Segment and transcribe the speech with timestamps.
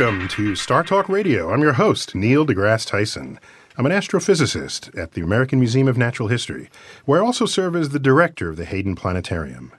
[0.00, 1.52] Welcome to Star Talk Radio.
[1.52, 3.38] I'm your host, Neil deGrasse Tyson.
[3.76, 6.70] I'm an astrophysicist at the American Museum of Natural History,
[7.04, 9.72] where I also serve as the director of the Hayden Planetarium.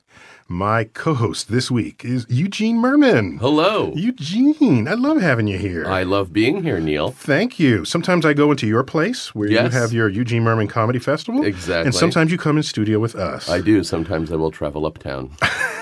[0.48, 3.40] My co host this week is Eugene Mirman.
[3.40, 3.94] Hello.
[3.96, 5.88] Eugene, I love having you here.
[5.88, 7.10] I love being here, Neil.
[7.10, 7.84] Thank you.
[7.84, 9.74] Sometimes I go into your place where Yes.
[9.74, 11.44] you have your Eugene Mirman Comedy Festival.
[11.44, 11.88] Exactly.
[11.88, 13.50] And sometimes you come in studio with us.
[13.50, 13.84] I do.
[13.84, 15.32] Sometimes I will travel uptown.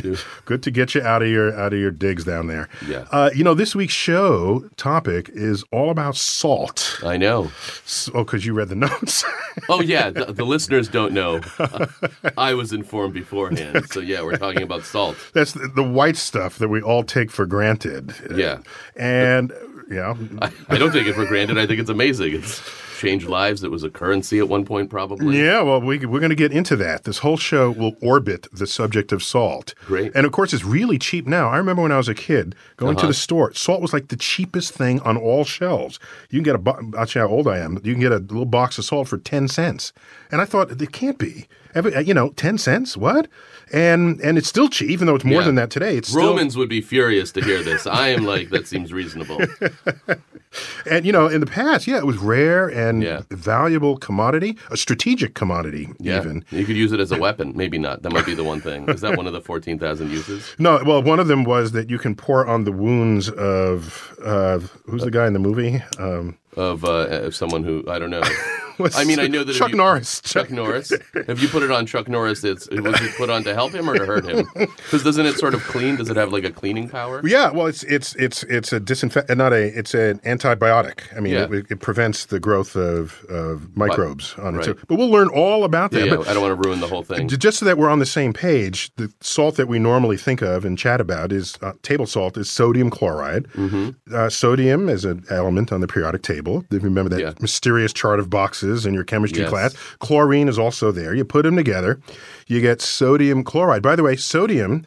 [0.00, 2.68] Do- Good to get you out of your out of your digs down there.
[2.86, 3.06] Yeah.
[3.10, 6.98] Uh, you know, this week's show topic is all about salt.
[7.04, 7.44] I know.
[7.84, 9.24] S- Oh, because you read the notes.
[9.68, 10.10] Oh, yeah.
[10.10, 11.40] The, the listeners don't know.
[12.38, 13.90] I was informed beforehand.
[13.90, 15.16] So, yeah, we're talking about salt.
[15.34, 18.14] That's the, the white stuff that we all take for granted.
[18.34, 18.58] Yeah.
[18.96, 19.52] And
[19.90, 21.58] yeah, I, I don't take it for granted.
[21.58, 22.34] I think it's amazing.
[22.34, 22.60] It's
[22.98, 23.62] changed lives.
[23.62, 25.38] It was a currency at one point, probably.
[25.42, 27.04] Yeah, well, we, we're going to get into that.
[27.04, 29.72] This whole show will orbit the subject of salt.
[29.86, 30.12] Great.
[30.14, 31.48] And of course, it's really cheap now.
[31.48, 33.08] I remember when I was a kid going to Uh-huh.
[33.08, 35.98] the store, salt was like the cheapest thing on all shelves.
[36.28, 37.74] You can get a, bo- I'll you how old I am.
[37.84, 39.92] You can get a little box of salt for 10 cents.
[40.30, 41.46] And I thought, it can't be.
[41.78, 42.96] Every, uh, you know, 10 cents?
[42.96, 43.28] What?
[43.72, 45.46] And and it's still cheap, even though it's more Yeah.
[45.46, 45.96] than that today.
[45.96, 47.86] It's still, Romans would be furious to hear this.
[47.86, 49.38] I am like, that seems reasonable.
[50.90, 53.20] And you know, in the past, yeah, it was rare and Yeah.
[53.30, 56.16] valuable commodity, a strategic commodity, Yeah.
[56.20, 56.42] even.
[56.50, 57.52] You could use it as a weapon.
[57.54, 58.02] Maybe not.
[58.02, 58.88] That might be the one thing.
[58.88, 60.54] Is that one of the 14,000 uses?
[60.58, 64.58] No, well, one of them was that you can pour on the wounds of uh,
[64.86, 65.82] who's the guy in the movie?
[65.98, 68.22] Um, Of, uh, of someone who, I don't know.
[68.78, 70.20] what's- I mean, I know that Chuck you- Norris.
[70.22, 70.92] Chuck Norris.
[71.14, 73.88] If you put it on Chuck Norris, it's was it put on to help him
[73.88, 74.46] or to hurt him?
[74.88, 75.96] Because doesn't it sort of clean?
[75.96, 77.20] Does it have like a cleaning power?
[77.26, 81.00] Yeah, well, it's it's it's it's a disinfect, not a it's an antibiotic.
[81.16, 81.46] I mean, Yeah.
[81.52, 84.58] it, it prevents the growth of, of microbes on it.
[84.58, 84.64] right.
[84.66, 84.78] too.
[84.88, 86.06] But we'll learn all about that.
[86.06, 87.28] Yeah, But I don't want to ruin the whole thing.
[87.28, 90.64] Just so that we're on the same page, the salt that we normally think of
[90.64, 93.44] and chat about is uh, table salt is sodium chloride.
[93.54, 94.14] Mm-hmm.
[94.14, 96.64] Uh, sodium is an element on the periodic table.
[96.70, 97.32] If you remember that Yeah.
[97.40, 99.50] mysterious chart of boxes in your chemistry Yes.
[99.50, 101.14] class, chlorine is also there.
[101.14, 102.00] You put them together,
[102.46, 103.82] you get sodium chloride.
[103.82, 104.84] By the way, sodium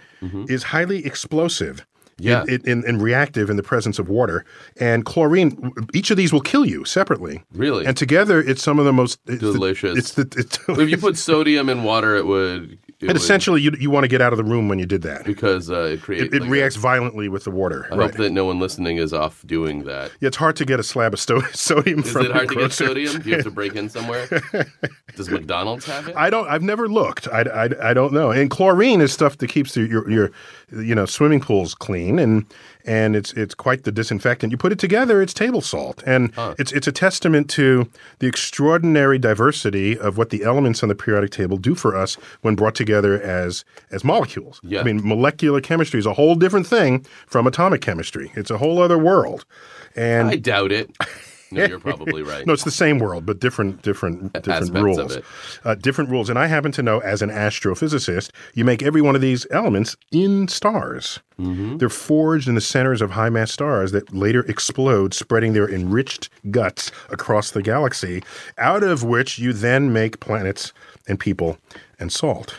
[0.47, 1.78] is highly explosive.
[1.78, 1.88] Mm-hmm.
[2.28, 2.44] Yeah.
[2.72, 4.46] in, and reactive in the presence of water.
[4.80, 7.41] And chlorine, each of these will kill you separately.
[7.52, 7.84] Really?
[7.88, 9.97] And together, it's some of the most it's the- Delicious.
[9.97, 12.78] it's the it's if you put sodium in water, it would.
[13.02, 15.02] It And essentially, you, you want to get out of the room when you did
[15.02, 15.26] that.
[15.26, 16.26] because uh, it creates.
[16.26, 17.88] It, it like, reacts violently with the water.
[17.92, 18.09] I right.
[18.09, 20.12] hope that no one listening is off doing that.
[20.20, 22.56] Yeah, it's hard to get a slab of sto- sodium Is from it hard to
[22.56, 23.20] get sodium?
[23.20, 24.28] Do you have to break in somewhere?
[25.16, 26.16] Does McDonald's have it?
[26.16, 26.48] I don't.
[26.48, 27.28] I've never looked.
[27.28, 28.32] I, I, I don't know.
[28.32, 30.32] And chlorine is stuff that keeps your, your your
[30.72, 32.46] you know swimming pools clean, and
[32.86, 34.52] and it's it's quite the disinfectant.
[34.52, 37.88] You put it together, it's table salt, and it's it's a testament to
[38.20, 42.56] the extraordinary diversity of what the elements on the periodic table do for us when
[42.56, 44.60] brought together as as molecules.
[44.64, 44.82] Yeah.
[44.82, 48.32] I mean, molecular chemistry is a whole different thing from atomic chemistry.
[48.36, 49.46] It's a whole other world,
[49.96, 50.96] and I doubt it.
[51.52, 52.46] No, you're probably right.
[52.46, 55.16] No, it's the same world, but different, different, different Aspects of rules.
[55.16, 55.26] it.
[55.64, 56.30] Uh, different rules.
[56.30, 59.96] And I happen to know, as an astrophysicist, you make every one of these elements
[60.12, 61.20] in stars.
[61.40, 61.78] Mm-hmm.
[61.78, 66.30] They're forged in the centers of high mass stars that later explode, spreading their enriched
[66.52, 68.24] guts across the galaxy,
[68.58, 70.72] out of which you then make planets
[71.08, 71.58] and people
[72.00, 72.56] and salt.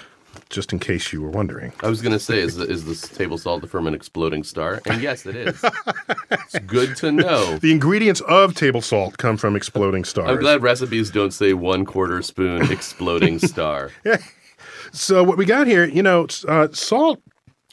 [0.53, 1.73] Just in case you were wondering.
[1.83, 4.83] I was going to say, is, is this table salt from an exploding star?
[4.87, 5.65] And yes, it is.
[6.31, 7.59] it's good to know.
[7.63, 10.29] The ingredients of table salt come from exploding stars.
[10.29, 13.91] I'm glad recipes don't say one quarter spoon exploding star.
[14.93, 17.23] So what we got here, you know, uh, salt.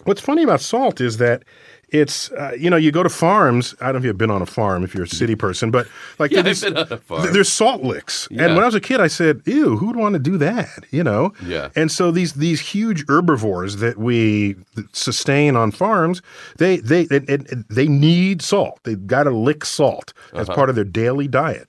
[0.05, 1.43] What's funny about salt is that
[1.91, 3.75] it's, uh, you know, you go to farms.
[3.81, 5.87] I don't know if you've been on a farm if you're a city person, but
[6.19, 7.21] like Yeah, there's, I've been on a farm.
[7.23, 8.27] th- there's salt licks.
[8.31, 8.45] Yeah.
[8.45, 10.85] And when I was a kid, I said, "Ew, who would want to do that?"
[10.91, 11.33] You know.
[11.45, 11.69] Yeah.
[11.75, 14.55] And so these these huge herbivores that we
[14.93, 16.21] sustain on farms,
[16.57, 18.79] they they it, they need salt.
[18.83, 20.55] They've got to lick salt as Uh-huh.
[20.55, 21.67] part of their daily diet.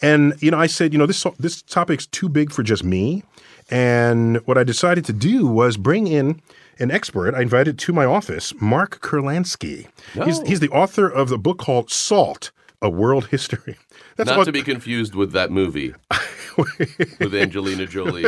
[0.00, 3.22] And you know, I said, you know, this this topic's too big for just me.
[3.70, 6.40] And what I decided to do was bring in
[6.78, 7.34] an expert.
[7.34, 9.86] I invited to my office Mark Kurlansky.
[10.24, 10.44] He's, Oh.
[10.44, 12.50] he's the author of the book called Salt:
[12.82, 13.76] A World History.
[14.16, 15.94] That's Not all- to be confused with that movie
[16.56, 18.24] with Angelina Jolie,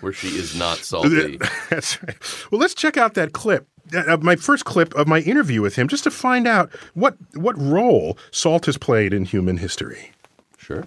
[0.00, 1.38] where she is not salty.
[1.70, 2.16] That's right.
[2.50, 3.66] Well, let's check out that clip.
[3.92, 7.60] Uh, my first clip of my interview with him, just to find out what what
[7.60, 10.12] role salt has played in human history.
[10.58, 10.86] Sure.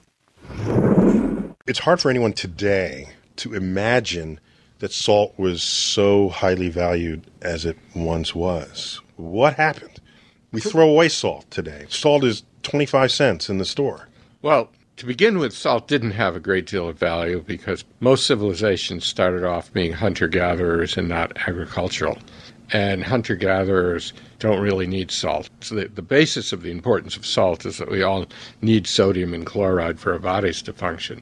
[1.67, 4.39] It's hard for anyone today to imagine
[4.79, 9.01] that salt was so highly valued as it once was.
[9.15, 9.99] What happened?
[10.51, 11.85] We throw away salt today.
[11.89, 14.09] Salt is 25 cents in the store.
[14.41, 19.05] Well, to begin with, salt didn't have a great deal of value because most civilizations
[19.05, 22.17] started off being hunter gatherers and not agricultural.
[22.71, 25.49] And hunter gatherers don't really need salt.
[25.61, 28.25] So the, the basis of the importance of salt is that we all
[28.61, 31.21] need sodium and chloride for our bodies to function.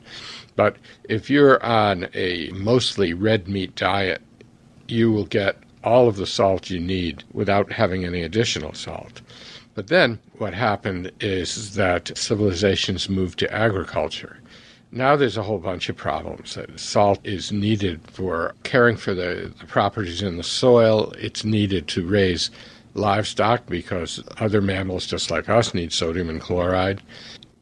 [0.56, 0.78] But
[1.10, 4.22] if you're on a mostly red meat diet,
[4.88, 9.22] you will get all of the salt you need without having any additional salt.
[9.76, 14.38] But then what happened is that civilizations moved to agriculture.
[14.94, 16.54] Now there's a whole bunch of problems.
[16.54, 21.12] That Salt is needed for caring for the, the properties in the soil.
[21.18, 22.52] It's needed to raise
[22.94, 27.02] livestock because other mammals, just like us, need sodium and chloride.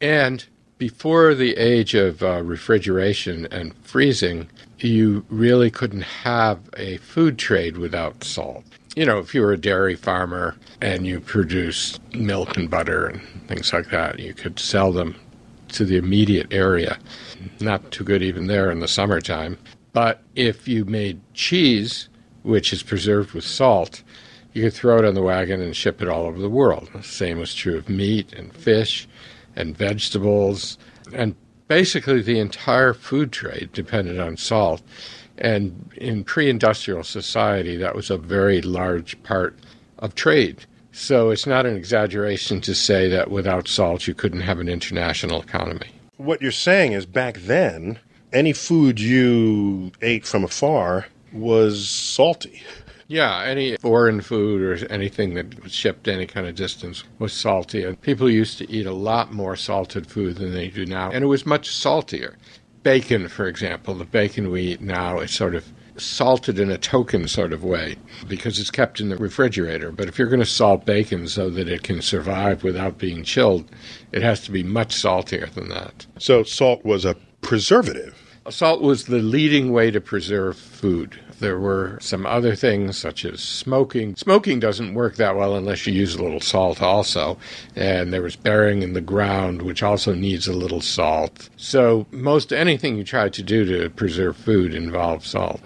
[0.02, 0.44] And
[0.76, 4.50] before the age of uh, refrigeration and freezing,
[4.80, 8.62] you really couldn't have a food trade without salt.
[8.94, 13.22] You know, if you were a dairy farmer and you produced milk and butter and
[13.48, 15.14] things like that, you could sell them
[15.72, 16.98] to the immediate area.
[17.60, 19.58] Not too good even there in the summertime.
[19.92, 22.08] But if you made cheese,
[22.42, 24.02] which is preserved with salt,
[24.52, 26.90] you could throw it on the wagon and ship it all over the world.
[26.94, 29.08] The same was true of meat and fish
[29.56, 30.78] and vegetables.
[31.12, 31.34] And
[31.68, 34.82] basically, the entire food trade depended on salt.
[35.38, 39.58] And in pre industrial society, that was a very large part
[39.98, 40.66] of trade.
[40.92, 45.40] So it's not an exaggeration to say that without salt, you couldn't have an international
[45.42, 45.88] economy.
[46.18, 47.98] What you're saying is back then,
[48.32, 52.62] any food you ate from afar was salty.
[53.08, 57.84] Yeah, any foreign food or anything that was shipped any kind of distance was salty.
[57.84, 61.10] And people used to eat a lot more salted food than they do now.
[61.10, 62.36] And it was much saltier.
[62.82, 65.64] Bacon, for example, the bacon we eat now is sort of
[65.96, 67.96] salted in a token sort of way
[68.26, 69.92] because it's kept in the refrigerator.
[69.92, 73.70] But if you're going to salt bacon so that it can survive without being chilled,
[74.10, 76.06] it has to be much saltier than that.
[76.18, 78.16] So salt was a preservative.
[78.50, 81.20] Salt was the leading way to preserve food.
[81.42, 84.14] There were some other things such as smoking.
[84.14, 87.36] Smoking doesn't work that well unless you use a little salt also.
[87.74, 91.50] And there was burying in the ground, which also needs a little salt.
[91.56, 95.60] So most anything you try to do to preserve food involves salt.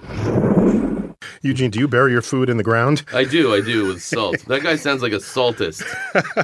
[1.46, 3.04] Eugene, do you bury your food in the ground?
[3.12, 4.38] I do, I do with salt.
[4.46, 5.84] That guy sounds like a saltist.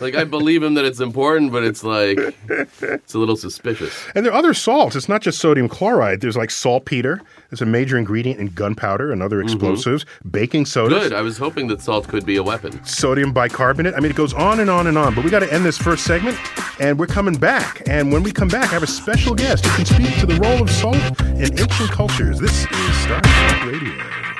[0.00, 2.18] Like I believe him that it's important, but it's like
[2.48, 3.92] it's a little suspicious.
[4.14, 4.96] And there are other salts.
[4.96, 6.20] It's not just sodium chloride.
[6.20, 7.20] There's like saltpeter.
[7.50, 9.48] It's a major ingredient in gunpowder and other mm-hmm.
[9.48, 10.06] explosives.
[10.30, 11.00] Baking soda.
[11.00, 11.12] Good.
[11.12, 12.82] I was hoping that salt could be a weapon.
[12.84, 13.94] Sodium bicarbonate.
[13.94, 15.14] I mean, it goes on and on and on.
[15.14, 16.38] But we got to end this first segment,
[16.80, 17.82] and we're coming back.
[17.88, 20.40] And when we come back, I have a special guest who can speak to the
[20.40, 22.38] role of salt in ancient cultures.
[22.38, 24.31] This is Star Talk Radio.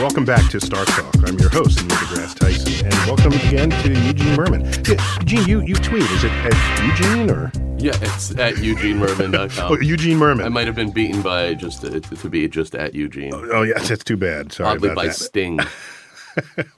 [0.00, 1.14] Welcome back to Star Talk.
[1.28, 4.88] I'm your host, Neil deGrasse Tyson, and welcome again to Eugene Mirman.
[4.88, 6.02] Yeah, Eugene, you, you tweet.
[6.02, 9.72] Is it at Eugene or Yeah, it's at eugenemirman.com.
[9.72, 10.44] oh, Eugene Mirman?
[10.46, 13.32] I might have been beaten by just uh, to be just at Eugene.
[13.34, 14.52] oh, yeah, that's too bad.
[14.52, 15.14] Sorry Oddly by that.
[15.16, 15.60] Sting.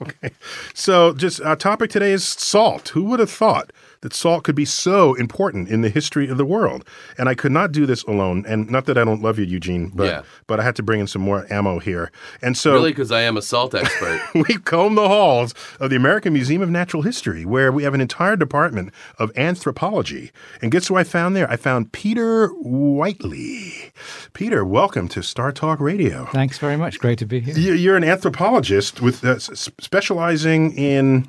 [0.00, 0.30] Okay.
[0.72, 2.88] So, just our topic today is salt.
[2.88, 3.70] Who would have thought
[4.02, 6.84] that salt could be so important in the history of the world?
[7.18, 8.44] And I could not do this alone.
[8.46, 10.22] And not that I don't love you, Eugene, but Yeah.
[10.46, 12.10] but I had to bring in some more ammo here.
[12.42, 14.20] And so Really, because I am a salt expert.
[14.34, 18.00] we combed the halls of the American Museum of Natural History, where we have an
[18.00, 20.30] entire department of anthropology.
[20.60, 21.50] And guess who I found there?
[21.50, 23.92] I found Peter Whiteley.
[24.32, 26.26] Peter, welcome to Star Talk Radio.
[26.32, 26.98] Thanks very much.
[26.98, 27.54] Great to be here.
[27.56, 31.26] You- You're an anthropologist with uh, specializing in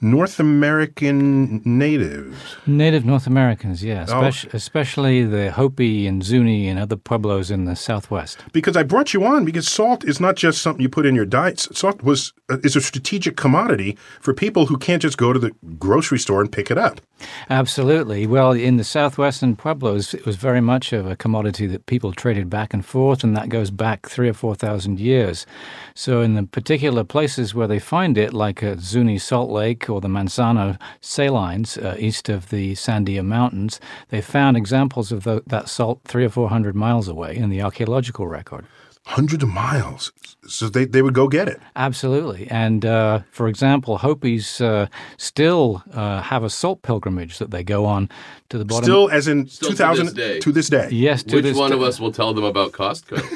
[0.00, 2.56] North American natives.
[2.66, 4.24] Native North Americans, yeah, Oh.
[4.24, 8.44] especially, especially the Hopi and Zuni and other pueblos in the southwest.
[8.52, 11.24] Because I brought you on because salt is not just something you put in your
[11.26, 11.60] diet.
[11.60, 15.52] Salt was uh, is a strategic commodity for people who can't just go to the
[15.78, 17.00] grocery store and pick it up.
[17.48, 18.26] Absolutely.
[18.26, 22.50] Well, in the southwestern pueblos, it was very much of a commodity that people traded
[22.50, 25.46] back and forth, and that goes back three or four thousand years.
[25.94, 30.00] So, in the particular places where they find it, like at Zuni Salt Lake or
[30.00, 35.68] the Manzano salines uh, east of the Sandia Mountains, they found examples of tho- that
[35.68, 38.66] salt three or four hundred miles away in the archaeological record.
[39.06, 40.12] Hundreds of miles.
[40.46, 41.60] So they, they would go get it.
[41.76, 42.46] Absolutely.
[42.50, 44.86] And uh, for example, Hopis uh,
[45.16, 48.08] still uh, have a salt pilgrimage that they go on
[48.50, 48.84] to the bottom.
[48.84, 50.38] Still, as in Still to 2000 this day.
[50.40, 50.88] to this day.
[50.90, 51.76] yes, to Which this one day.
[51.76, 53.22] of us will tell them about Costco?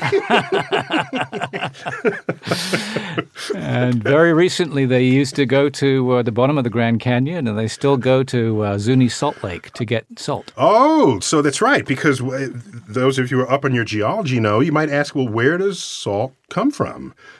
[3.54, 7.46] And very recently, they used to go to uh, the bottom of the Grand Canyon,
[7.46, 10.52] and they still go to uh, Zuni Salt Lake to get salt.
[10.56, 11.84] Oh, so that's right.
[11.86, 12.48] Because uh,
[12.88, 15.56] those of you who are up on your geology know, you might ask, well, where
[15.58, 16.97] does salt come from?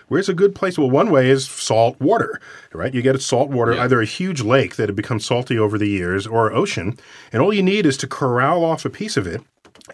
[0.08, 0.78] Where's a good place?
[0.78, 2.40] Well, one way is salt water,
[2.72, 2.92] right?
[2.94, 3.82] You get a salt water, Yeah.
[3.84, 6.96] either a huge lake that had become salty over the years or ocean,
[7.32, 9.42] and all you need is to corral off a piece of it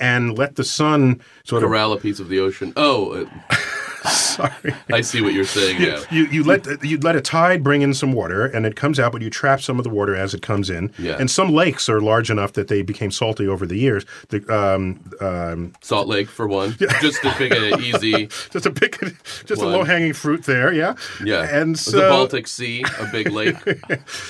[0.00, 2.72] and let the sun sort of Corral a piece of the ocean.
[2.76, 3.12] Oh,
[3.50, 3.56] uh,
[4.10, 4.74] sorry.
[4.92, 6.02] I see what you're saying now.
[6.10, 9.12] You, you let you let a tide bring in some water and it comes out,
[9.12, 10.92] but you trap some of the water as it comes in.
[10.98, 11.16] Yeah.
[11.18, 14.04] And some lakes are large enough that they became salty over the years.
[14.28, 18.26] The, um, um, Salt Lake for one, just to pick an easy.
[18.50, 18.98] just a pick,
[19.46, 20.94] just a low hanging fruit there, yeah.
[21.24, 23.56] Yeah, And so, the Baltic Sea, a big lake.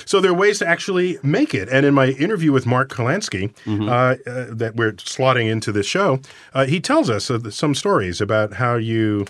[0.05, 1.67] so there are ways to actually make it.
[1.69, 3.89] And in my interview with Mark Kurlansky, Mm-hmm.
[3.89, 6.19] uh, uh, that we're slotting into this show,
[6.53, 9.25] uh, he tells us uh, some stories about how you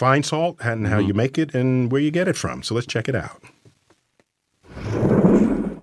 [0.00, 1.08] find salt and how Mm-hmm.
[1.08, 2.62] you make it and where you get it from.
[2.62, 3.42] So let's check it out.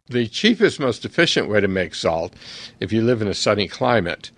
[0.09, 2.33] The cheapest, most efficient way to make salt,
[2.79, 4.31] if you live in a sunny climate,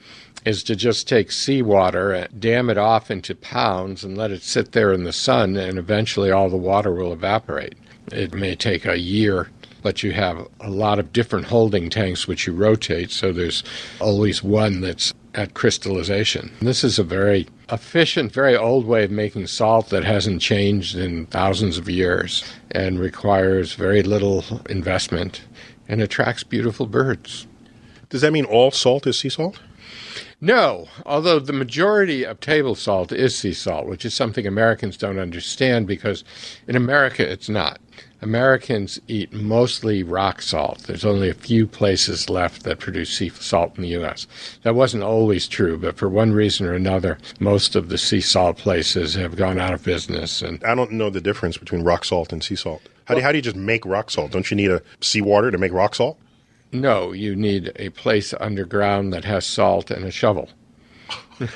[0.44, 4.72] is to just take seawater and dam it off into pounds and let it sit
[4.74, 7.76] there in the sun, and eventually all the water will evaporate.
[8.12, 9.50] It may take a year,
[9.82, 13.64] but you have a lot of different holding tanks which you rotate, so there's
[14.00, 16.52] always one that's at crystallization.
[16.62, 21.28] This is a very efficient, very old way of making salt that hasn't changed in
[21.28, 25.42] thousands of years and requires very little investment
[25.88, 27.48] and attracts beautiful birds.
[28.10, 29.60] Does that mean all salt is sea salt?
[30.42, 35.20] No, although the majority of table salt is sea salt, which is something Americans don't
[35.20, 36.24] understand because
[36.68, 37.80] in America it's not.
[38.22, 40.80] Americans eat mostly rock salt.
[40.80, 44.28] There's only a few places left that produce sea salt in the U.S.
[44.64, 48.58] That wasn't always true, but for one reason or another, most of the sea salt
[48.58, 50.42] places have gone out of business.
[50.42, 52.82] And I don't know the difference between rock salt and sea salt.
[53.06, 54.32] How do, how do you just make rock salt?
[54.32, 56.18] Don't you need a seawater to make rock salt?
[56.72, 60.50] no, you need a place underground that has salt and a shovel.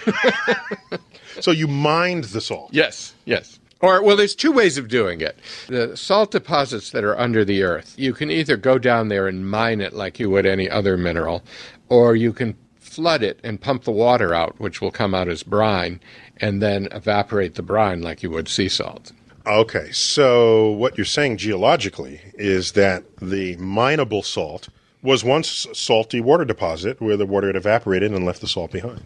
[1.42, 2.70] So you mined the salt.
[2.72, 3.60] Yes, yes.
[3.84, 5.38] Or, well, there's two ways of doing it.
[5.68, 9.46] The salt deposits that are under the earth, you can either go down there and
[9.46, 11.44] mine it like you would any other mineral,
[11.90, 15.44] or you can flood it and pump the water out, which will come out as
[15.44, 16.00] brine,
[16.38, 19.12] and then evaporate the brine like you would sea salt.
[19.46, 24.70] Okay, so what you're saying geologically is that the mineable salt
[25.04, 29.04] was once salty water deposit where the water had evaporated and left the salt behind.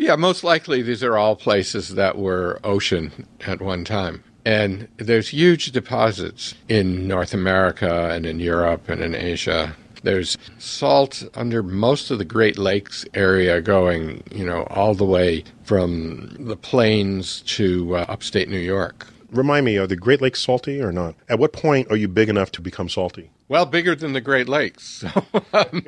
[0.00, 4.24] Yeah, most likely these are all places that were ocean at one time.
[4.44, 9.76] And there's huge deposits in North America and in Europe and in Asia.
[10.02, 15.44] There's salt under most of the Great Lakes area going, you know, all the way
[15.64, 19.06] from the plains to uh, upstate New York.
[19.30, 21.14] Remind me, are the Great Lakes salty or not?
[21.28, 23.30] At what point are you big enough to become salty?
[23.48, 25.04] Well, bigger than the Great Lakes.
[25.54, 25.82] Um,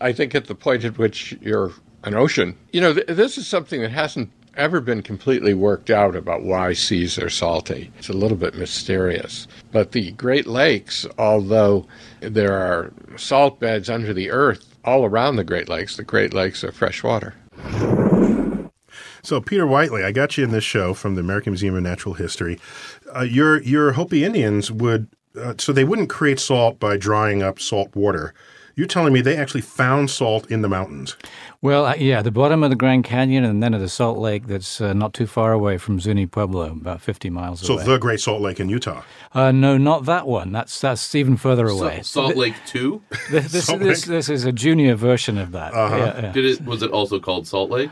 [0.00, 1.72] I think at the point at which you're
[2.04, 6.14] an ocean, you know, th- this is something that hasn't ever been completely worked out
[6.14, 7.90] about why seas are salty.
[7.98, 9.48] It's a little bit mysterious.
[9.72, 11.86] But the Great Lakes, although
[12.20, 16.62] there are salt beds under the earth all around the Great Lakes, the Great Lakes
[16.62, 17.34] are freshwater.
[19.24, 22.14] So, Peter Whiteley, I got you in this show from the American Museum of Natural
[22.14, 22.58] History.
[23.14, 27.58] Uh, your your Hopi Indians would uh, so they wouldn't create salt by drying up
[27.60, 28.34] salt water.
[28.74, 31.16] You're telling me they actually found salt in the mountains.
[31.60, 34.46] Well, uh, yeah, the bottom of the Grand Canyon and then at the Salt Lake
[34.46, 37.84] that's uh, not too far away from Zuni Pueblo, about 50 miles So away.
[37.84, 39.02] So the Great Salt Lake in Utah.
[39.34, 40.52] uh, no, not that one.
[40.52, 41.98] That's that's even further away.
[41.98, 43.02] Sa- Salt Lake Two.
[43.30, 45.74] This, this, this, this is a junior version of that.
[45.74, 45.96] Uh-huh.
[45.96, 46.32] Yeah, yeah.
[46.32, 46.64] Did it?
[46.64, 47.90] Was it also called Salt Lake?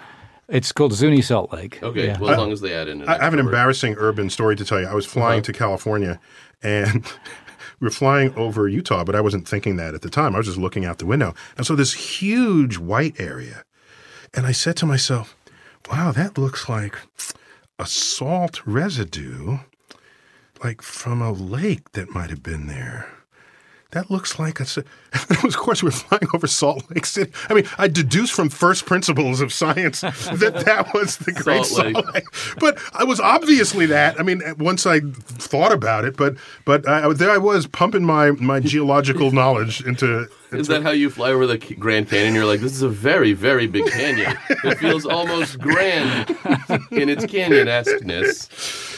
[0.50, 1.82] It's called Zuni Salt Lake.
[1.82, 2.08] Okay.
[2.08, 2.18] Yeah.
[2.18, 3.02] Well, as long as they add in.
[3.02, 3.50] An I I have an extra word.
[3.50, 4.86] embarrassing urban story to tell you.
[4.86, 5.46] I was flying uh-huh.
[5.46, 6.20] to California
[6.62, 7.04] and
[7.80, 10.34] we were flying over Utah, but I wasn't thinking that at the time.
[10.34, 11.34] I was just looking out the window.
[11.56, 13.64] And so this huge white area.
[14.34, 15.36] And I said to myself,
[15.90, 16.96] wow, that looks like
[17.78, 19.58] a salt residue,
[20.62, 23.08] like from a lake that might have been there.
[23.92, 24.66] That looks like a.
[25.42, 27.32] Of course, we're flying over Salt Lake City.
[27.48, 31.92] I mean, I deduced from first principles of science that that was the Great Salt
[31.92, 32.14] Salt Lake.
[32.14, 32.24] Lake.
[32.60, 34.20] But I was obviously that.
[34.20, 38.30] I mean, once I thought about it, but but I, there I was pumping my
[38.32, 40.28] my geological knowledge into.
[40.52, 42.34] Is that how you fly over the Grand Canyon?
[42.34, 44.36] You're like, this is a very, very big canyon.
[44.64, 46.36] It feels almost grand
[46.90, 48.48] in its canyon-esqueness.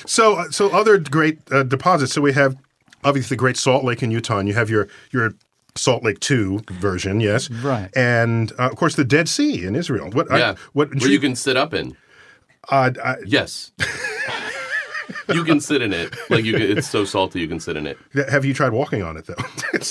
[0.07, 2.15] So, uh, so other great uh, deposits.
[2.15, 2.57] So we have
[3.05, 5.35] obviously the Great Salt Lake in Utah, and you have your your
[5.75, 7.89] Salt Lake Two version, yes, Right.
[7.97, 10.11] and uh, of course the Dead Sea in Israel.
[10.11, 10.31] What?
[10.31, 10.55] I- Yeah.
[10.73, 10.95] what?
[10.95, 11.97] Where you can sit up in.
[12.71, 13.73] uh, I, Yes.
[15.33, 16.15] you can sit in it.
[16.31, 17.99] Like you, can, it's so salty you can sit in it.
[18.29, 19.35] have you tried walking on it though?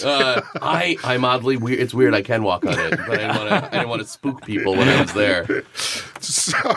[0.06, 1.80] Uh, I, I'm oddly weird.
[1.80, 2.16] It's weird.
[2.16, 3.56] I can walk on it, but I didn't want to.
[3.66, 5.64] I didn't want to spook people when I was there.
[6.22, 6.76] so, uh,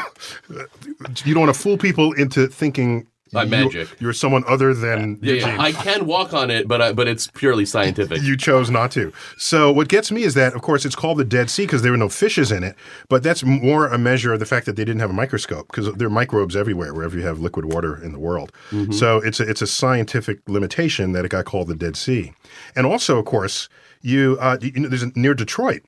[1.25, 3.07] you don't want to fool people into thinking.
[3.35, 3.88] By magic.
[4.00, 5.57] You're someone other than Yeah, yeah.
[5.61, 8.23] I can walk on it, but I, but it's purely scientific.
[8.23, 9.12] you chose not to.
[9.37, 11.93] So what gets me is that, of course, it's called the Dead Sea because there
[11.93, 12.76] were no fishes in it.
[13.09, 15.93] But that's more a measure of the fact that they didn't have a microscope because
[15.95, 18.53] there are microbes everywhere wherever you have liquid water in the world.
[18.91, 22.33] So it's a, it's a scientific limitation that it got called the Dead Sea.
[22.76, 23.69] And also, of course,
[24.03, 25.83] you, uh, you know, there's a, near Detroit.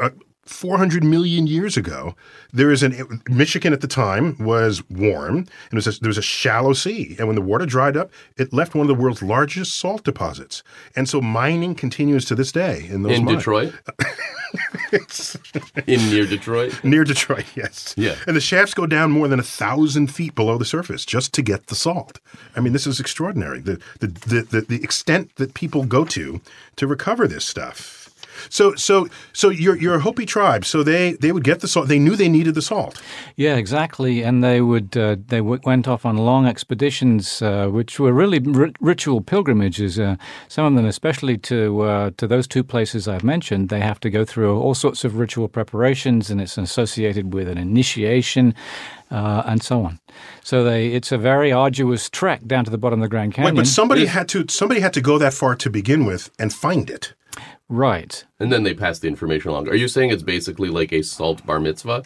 [0.00, 0.10] Uh,
[0.48, 2.14] 400 million years ago,
[2.52, 6.18] there is an Michigan at the time was warm and it was a, there was
[6.18, 9.22] a shallow sea, and when the water dried up, it left one of the world's
[9.22, 10.62] largest salt deposits.
[10.96, 13.38] And so mining continues to this day in those in mines.
[13.38, 13.74] Detroit.
[15.86, 16.82] in near Detroit.
[16.82, 17.94] Near Detroit, yes.
[17.96, 18.16] Yeah.
[18.26, 21.42] And the shafts go down more than a thousand feet below the surface just to
[21.42, 22.20] get the salt.
[22.56, 23.60] I mean, this is extraordinary.
[23.60, 26.40] The the the, the, the extent that people go to
[26.76, 27.97] to recover this stuff.
[28.50, 31.88] So so so your your Hopi tribe, so they they would get the salt.
[31.88, 33.00] They knew they needed the salt.
[33.36, 34.22] Yeah, exactly.
[34.22, 38.38] And they would uh, they w- went off on long expeditions, uh, which were really
[38.38, 39.98] ri- ritual pilgrimages.
[39.98, 40.16] Uh,
[40.48, 44.10] some of them, especially to uh, to those two places I've mentioned, they have to
[44.10, 48.54] go through all sorts of ritual preparations, and it's associated with an initiation.
[49.10, 49.98] Uh, and so on.
[50.44, 53.36] So they, it's a very arduous trek down to the bottom of the Grand Wait,
[53.36, 53.54] Canyon.
[53.56, 56.90] but somebody had to somebody had to go that far to begin with and find
[56.90, 57.14] it.
[57.70, 58.24] right.
[58.40, 59.68] And then they pass the information along.
[59.68, 62.04] Are you saying it's basically like a salt bar mitzvah?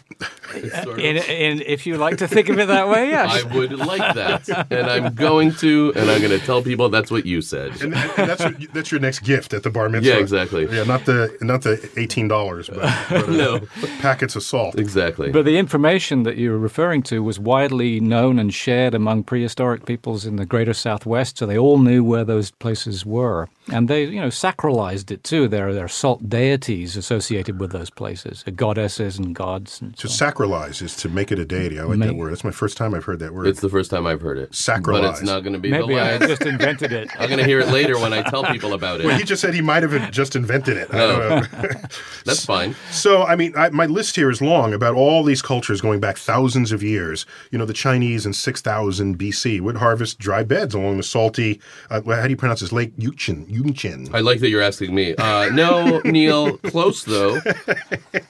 [0.55, 3.43] It's sort of- In, in, if you like to think of it that way, yes.
[3.45, 7.11] I would like that, and I'm going to, and I'm going to tell people that's
[7.11, 7.79] what you said.
[7.83, 10.09] And, and that's what, that's your next gift at the bar mitzvah.
[10.09, 10.65] Yeah, exactly.
[10.75, 12.79] Yeah, not the not the eighteen dollars, but,
[13.11, 13.59] but uh, No.
[13.99, 14.79] packets of salt.
[14.79, 15.31] Exactly.
[15.31, 19.85] But the information that you were referring to was widely known and shared among prehistoric
[19.85, 23.49] peoples in the greater Southwest, so they all knew where those places were.
[23.71, 25.47] And they, you know, sacralized it too.
[25.47, 25.87] There, there are
[26.23, 29.81] salt deities associated with those places, uh, goddesses and gods.
[29.81, 30.31] And To so on.
[30.33, 31.79] sacralize is to make it a deity.
[31.79, 32.31] I like that word.
[32.31, 33.47] That's my first time I've heard that word.
[33.47, 34.51] it's the first time I've heard it.
[34.51, 35.01] Sacralize.
[35.01, 37.09] But it's not going to be Maybe the I just invented it.
[37.19, 39.05] I'm going to hear it later when I tell people about it.
[39.05, 40.93] Well, he just said he might have just invented it.
[40.93, 41.07] I Oh.
[41.41, 41.69] don't know.
[42.25, 42.75] That's fine.
[42.91, 46.17] so, I mean, I, my list here is long about all these cultures going back
[46.17, 47.25] thousands of years.
[47.51, 51.59] You know, the Chinese in 6000 BC would harvest dry beds along the salty,
[51.89, 52.71] uh, how do you pronounce this?
[52.71, 53.47] Lake Yungchen.
[53.49, 54.13] Yungchen.
[54.13, 55.15] I like that you're asking me.
[55.15, 57.39] Uh, no, Neil, close though.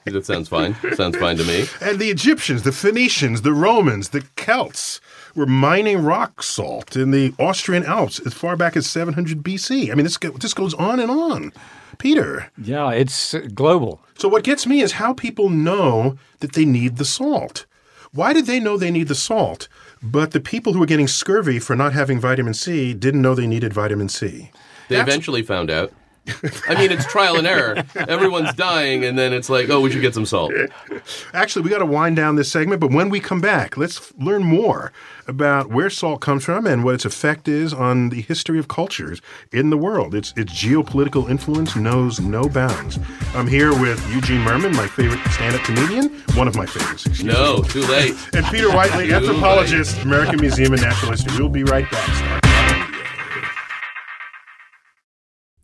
[0.06, 0.76] That sounds fine.
[0.96, 1.66] Sounds fine to me.
[1.82, 5.00] And the Egyptians, the Phoenicians, the Romans, the Celts
[5.36, 9.92] were mining rock salt in the Austrian Alps as far back as 700 BC.
[9.92, 11.52] I mean, this, this goes on and on.
[12.00, 12.52] Peter.
[12.58, 14.02] Yeah, it's global.
[14.18, 17.66] So, what gets me is how people know that they need the salt.
[18.12, 19.68] Why did they know they need the salt,
[20.02, 23.48] but the people who were getting scurvy for not having vitamin C didn't know they
[23.48, 24.52] needed vitamin C?
[24.90, 25.92] They That's- eventually found out.
[26.70, 27.84] I mean, it's trial and error.
[27.96, 30.54] Everyone's dying, and then it's like, oh, we should get some salt.
[31.34, 34.44] Actually, we got to wind down this segment, but when we come back, let's learn
[34.44, 34.94] more
[35.28, 39.22] about where salt comes from and what its effect is on the history of cultures
[39.52, 40.16] in the world.
[40.16, 43.00] Its its geopolitical influence knows no bounds.
[43.34, 47.06] I'm here with Eugene Mirman, my favorite stand-up comedian, one of my favorites.
[47.06, 47.34] excuse me.
[47.34, 48.14] No, too late.
[48.34, 51.38] And Peter Whiteley, anthropologist, American Museum of Natural History.
[51.38, 52.93] We'll be right back.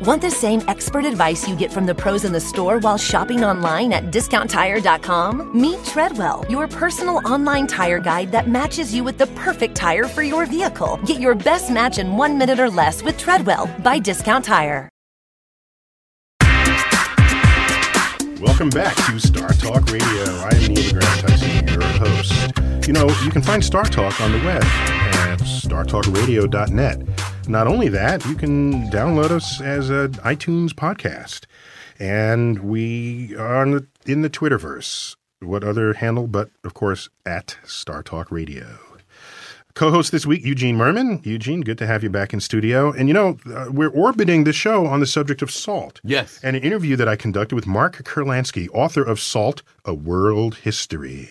[0.00, 3.44] Want the same expert advice you get from the pros in the store while shopping
[3.44, 5.60] online at discounttire.com?
[5.60, 10.22] Meet Treadwell, your personal online tire guide that matches you with the perfect tire for
[10.22, 10.98] your vehicle.
[11.04, 14.88] Get your best match in one minute or less with Treadwell by Discount Tire.
[18.40, 20.06] Welcome back to Star Talk Radio.
[20.06, 22.88] I am Neil deGrasse Tyson, your host.
[22.88, 27.31] You know, you can find Star Talk on the web at startalkradio.net.
[27.48, 31.44] Not only that, you can download us as an iTunes podcast.
[31.98, 35.16] And we are on the, in the Twitterverse.
[35.40, 38.78] What other handle but, of course, at Star Talk Radio.
[39.74, 41.24] Co-host this week, Eugene Mirman.
[41.24, 42.92] Eugene, good to have you back in studio.
[42.92, 46.00] And you know, uh, we're orbiting the show on the subject of salt.
[46.04, 46.38] Yes.
[46.42, 51.28] And an interview that I conducted with Mark Kurlansky, author of Salt: A World History.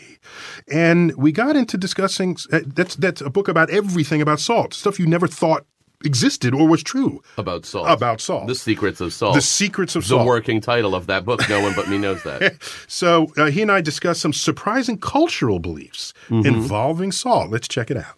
[0.71, 5.00] And we got into discussing uh, that's that's a book about everything about salt, stuff
[5.00, 5.65] you never thought
[6.06, 7.88] existed or was true About salt.
[7.90, 8.48] about salt.
[8.48, 9.36] The secrets of salt.
[9.36, 10.28] The secrets of the salt.
[10.28, 11.48] working title of that book.
[11.50, 12.54] No one but me knows that.
[12.88, 16.46] So uh, he and I discussed some surprising cultural beliefs Mm-hmm.
[16.48, 17.50] involving salt.
[17.52, 18.18] Let's check it out.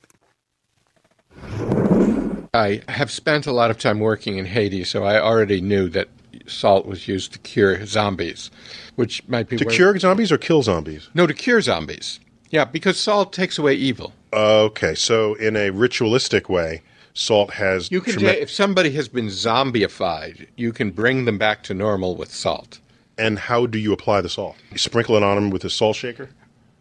[2.53, 6.07] I have spent a lot of time working in Haiti, so I already knew that
[6.45, 8.51] salt was used to cure zombies,
[8.95, 11.09] which might be To where- cure zombies or kill zombies?
[11.13, 12.19] No, to cure zombies.
[12.51, 14.13] Yeah, because salt takes away evil.
[14.31, 17.91] Okay, so in a ritualistic way, salt has.
[17.91, 22.33] You can if somebody has been zombified, you can bring them back to normal with
[22.33, 22.79] salt.
[23.17, 24.55] and how do you apply the salt?
[24.71, 26.29] You sprinkle it on them with a salt shaker.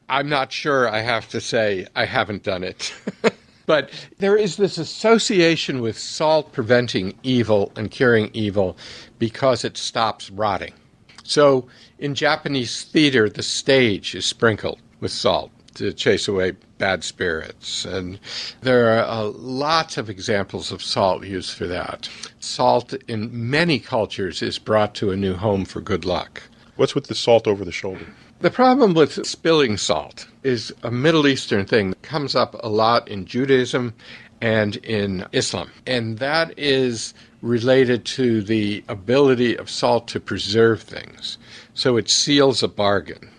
[0.08, 0.88] I'm not sure.
[0.88, 2.92] I have to say I haven't done it.
[3.66, 8.76] but there is this association with salt preventing evil and curing evil
[9.18, 10.74] because it stops rotting.
[11.22, 11.68] So
[11.98, 17.84] in Japanese theater, the stage is sprinkled with salt to chase away bad spirits.
[17.84, 18.18] And
[18.62, 22.08] there are uh, lots of examples of salt used for that.
[22.40, 26.42] Salt in many cultures is brought to a new home for good luck.
[26.74, 28.06] What's with the salt over the shoulder?
[28.40, 33.06] The problem with spilling salt is a Middle Eastern thing that comes up a lot
[33.06, 33.94] in Judaism
[34.40, 35.70] and in Islam.
[35.86, 41.38] And that is related to the ability of salt to preserve things.
[41.74, 43.30] So it seals a bargain.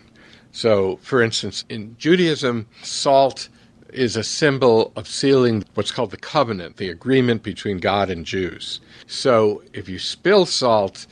[0.53, 3.49] So, for instance, in Judaism, salt
[3.91, 8.79] is a symbol of sealing what's called the covenant, the agreement between God and Jews.
[9.07, 11.07] So, if you spill salt,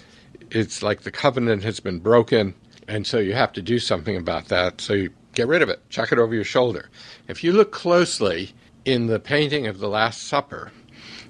[0.51, 2.53] it's like the covenant has been broken,
[2.87, 4.79] and so you have to do something about that.
[4.79, 6.89] So, you get rid of it, chuck it over your shoulder.
[7.27, 8.51] If you look closely
[8.85, 10.71] in the painting of the Last Supper,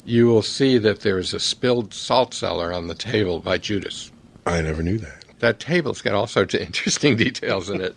[0.03, 4.11] you will see that there is a spilled salt cellar on the table by Judas.
[4.45, 5.20] I never knew that.
[5.41, 7.95] That table's got all sorts of interesting details in it.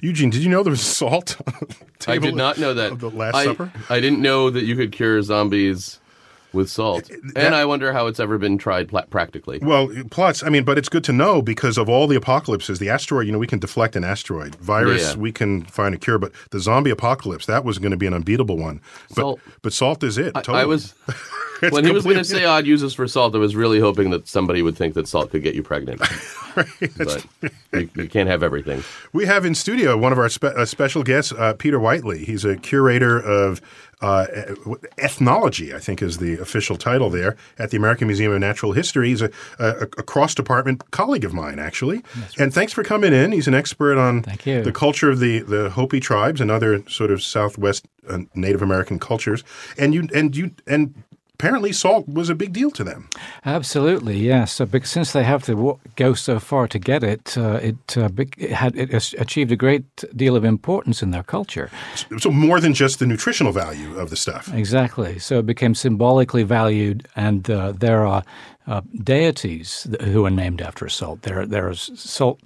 [0.00, 1.36] Eugene, did you know there was salt?
[1.46, 1.54] on
[1.98, 2.92] the I did not know that.
[2.92, 3.72] Of the Last I, Supper.
[3.90, 5.98] I didn't know that you could cure zombies
[6.52, 7.10] with salt.
[7.36, 9.58] and I wonder how it's ever been tried pla- practically.
[9.60, 12.88] Well, plus, I mean, but it's good to know because of all the apocalypses, the
[12.88, 14.54] asteroid, you know, we can deflect an asteroid.
[14.56, 15.20] Virus, Yeah.
[15.20, 18.14] we can find a cure, but the zombie apocalypse, that was going to be an
[18.14, 18.80] unbeatable one.
[19.08, 19.40] But Salt.
[19.62, 20.32] but salt is it.
[20.36, 20.60] I- totally.
[20.60, 20.94] I was
[21.60, 23.34] It's when he was going to say I'd use this for salt.
[23.34, 26.00] I was really hoping that somebody would think that salt could get you pregnant.
[26.54, 27.26] but
[27.72, 28.84] you, you can't have everything.
[29.12, 32.24] We have in studio one of our spe- uh, special guests, uh, Peter Whiteley.
[32.24, 33.60] He's a curator of
[34.00, 34.26] uh,
[34.98, 39.08] ethnology, I think is the official title there, at the American Museum of Natural History.
[39.08, 42.02] He's a, a, a cross department colleague of mine, actually.
[42.42, 43.32] And thanks for coming in.
[43.32, 44.22] He's an expert on
[44.62, 48.98] the culture of the, the Hopi tribes and other sort of Southwest uh, Native American
[48.98, 49.42] cultures.
[49.76, 50.94] And you and you and
[51.38, 53.08] apparently salt was a big deal to them.
[53.44, 54.54] Absolutely, yes.
[54.54, 58.50] So, since they have to go so far to get it, uh, it, uh, it
[58.50, 59.84] had it achieved a great
[60.16, 61.70] deal of importance in their culture.
[62.18, 64.52] So more than just the nutritional value of the stuff.
[64.52, 65.20] Exactly.
[65.20, 68.24] So it became symbolically valued, and uh, there are
[68.68, 71.22] uh, deities who are named after salt.
[71.22, 72.38] There, there are salt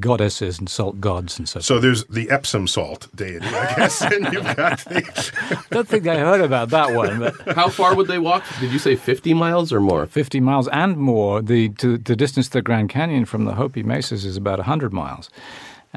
[0.00, 1.60] goddesses and salt gods and so.
[1.60, 6.18] So there's the Epsom salt deity, I guess, and you've got the don't think I
[6.18, 8.44] heard about that one, but How far would they walk?
[8.58, 10.06] Did you say 50 miles or more?
[10.06, 11.42] 50 miles and more.
[11.42, 14.94] The to, the distance to the Grand Canyon from the Hopi Mesas is about 100
[14.94, 15.28] miles.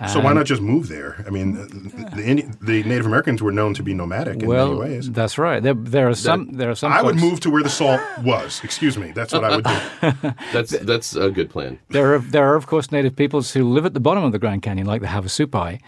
[0.07, 1.23] So why not just move there?
[1.27, 4.75] I mean, the, the, Indi- the Native Americans were known to be nomadic in well,
[4.75, 5.11] many ways.
[5.11, 5.61] that's right.
[5.61, 6.53] There, there are some.
[6.53, 6.93] there are some.
[6.93, 8.61] I would move to where the salt was.
[8.63, 9.11] Excuse me.
[9.11, 10.33] That's what I would do.
[10.53, 11.79] That's that's a good plan.
[11.89, 14.39] There are there are of course native peoples who live at the bottom of the
[14.39, 15.79] Grand Canyon, like the Havasupai,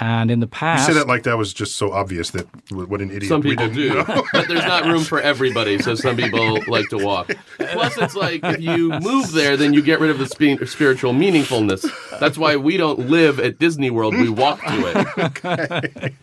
[0.00, 0.86] and in the past, You past.
[0.88, 3.68] say that like that was just so obvious that what an idiot Some we people
[3.68, 5.78] didn't do, but there's not room for everybody.
[5.78, 7.30] So some people like to walk.
[7.58, 11.12] Plus, it's like if you move there, then you get rid of the spe- spiritual
[11.12, 11.86] meaningfulness.
[12.18, 14.14] That's why we don't live at Disney World.
[14.16, 15.06] We walk to
[15.44, 16.14] it,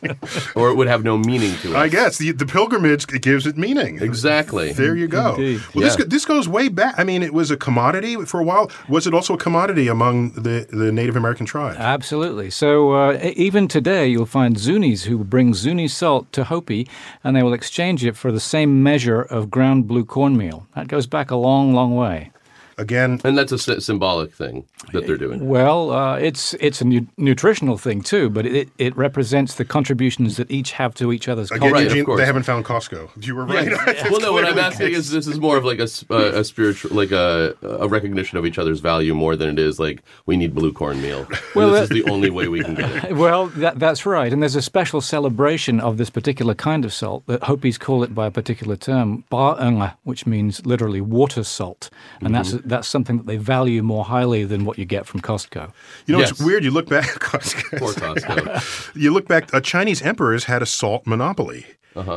[0.55, 1.75] or it would have no meaning to it.
[1.75, 4.01] I guess the, the pilgrimage it gives it meaning.
[4.01, 4.73] Exactly.
[4.73, 5.35] There you go.
[5.35, 5.61] Indeed.
[5.73, 6.03] Well, this Yeah.
[6.05, 6.95] go- this goes way back.
[6.97, 8.69] I mean, it was a commodity for a while.
[8.89, 11.77] Was it also a commodity among the, the Native American tribes?
[11.77, 12.49] Absolutely.
[12.49, 13.29] So uh, e-
[13.61, 16.87] even today, you'll find Zunis who bring Zuni salt to Hopi,
[17.23, 20.65] and they will exchange it for the same measure of ground blue cornmeal.
[20.73, 22.31] That goes back a long, long way.
[22.81, 25.47] Again, And that's a sy- symbolic thing that they're doing.
[25.47, 30.37] Well, uh, it's it's a nu- nutritional thing too, but it, it represents the contributions
[30.37, 31.73] that each have to each other's again, culture.
[31.75, 32.19] Right, of Eugene, course.
[32.19, 33.09] they haven't found Costco.
[33.25, 33.71] You were right.
[34.11, 34.31] well, no.
[34.33, 37.11] What I'm asking is, this is more of like a, s- a- a spiritual, like
[37.11, 40.73] a a recognition of each other's value more than it is like we need blue
[40.73, 41.27] cornmeal.
[41.29, 43.15] Well, Well, this that- is the only way we can get it.
[43.21, 44.33] Well, that, that's right.
[44.33, 48.15] And there's a special celebration of this particular kind of salt that Hopis call it
[48.15, 51.89] by a particular term, ba'unga, which means literally water salt.
[52.21, 55.71] And that's that's something that they value more highly than what you get from Costco.
[56.07, 56.31] You know, Yes.
[56.31, 56.63] it's weird.
[56.63, 57.77] You look back, Costco.
[57.79, 58.95] Poor Costco.
[58.95, 59.53] you look back.
[59.53, 61.65] Uh, Chinese emperors had a salt monopoly,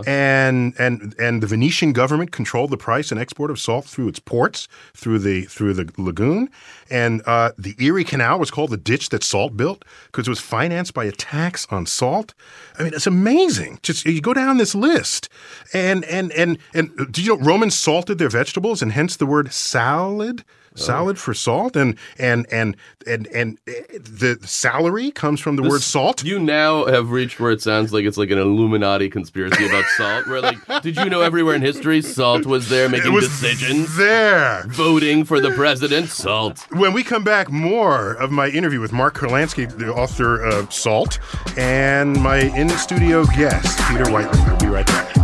[0.06, 4.18] and and and the Venetian government controlled the price and export of salt through its
[4.18, 6.48] ports, through the through the lagoon,
[6.90, 10.40] and uh, the Erie Canal was called the ditch that salt built because it was
[10.40, 12.34] financed by a tax on salt.
[12.78, 13.80] I mean, it's amazing.
[13.82, 15.28] Just you go down this list,
[15.72, 19.26] and and and and uh, do you know Romans salted their vegetables, and hence the
[19.26, 20.44] word salad.
[20.76, 25.82] Salad for salt, and and and and and uh, the salary comes from the word
[25.82, 26.24] salt.
[26.24, 30.26] You now have reached where it sounds like it's like an Illuminati conspiracy about salt.
[30.26, 33.96] Where like, did you know everywhere in history salt was there It making was decisions,
[33.96, 34.64] there.
[34.68, 36.08] voting for the president?
[36.08, 36.66] Salt.
[36.72, 41.18] When we come back, more of my interview with Mark Kurlansky, the author of Salt,
[41.56, 44.40] and my in studio guest, Peter Whiteley.
[44.46, 45.23] We'll be right back.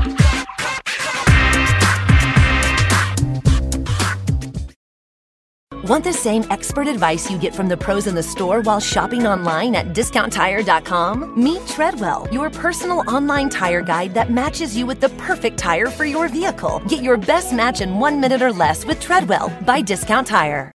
[5.84, 9.26] Want the same expert advice you get from the pros in the store while shopping
[9.26, 11.42] online at discounttire.com?
[11.42, 16.04] Meet Treadwell, your personal online tire guide that matches you with the perfect tire for
[16.04, 16.82] your vehicle.
[16.86, 20.70] Get your best match in one minute or less with Treadwell by Discount Tire.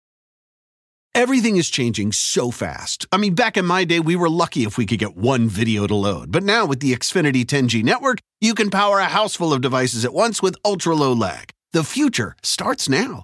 [1.13, 3.06] Everything is changing so fast.
[3.12, 5.86] I mean, back in my day, we were lucky if we could get one video
[5.86, 6.32] to load.
[6.32, 10.04] But now with the Xfinity 10G network, you can power a house full of devices
[10.04, 11.52] at once with ultra low lag.
[11.74, 13.24] The future starts now.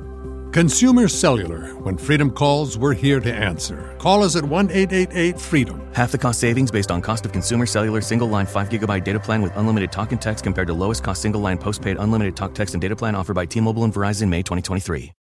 [0.51, 1.73] Consumer Cellular.
[1.75, 3.95] When freedom calls, we're here to answer.
[3.99, 5.81] Call us at 1 888 freedom.
[5.93, 9.19] Half the cost savings based on cost of consumer cellular single line 5 gigabyte data
[9.19, 12.53] plan with unlimited talk and text compared to lowest cost single line postpaid unlimited talk,
[12.53, 15.13] text, and data plan offered by T Mobile and Verizon May 2023.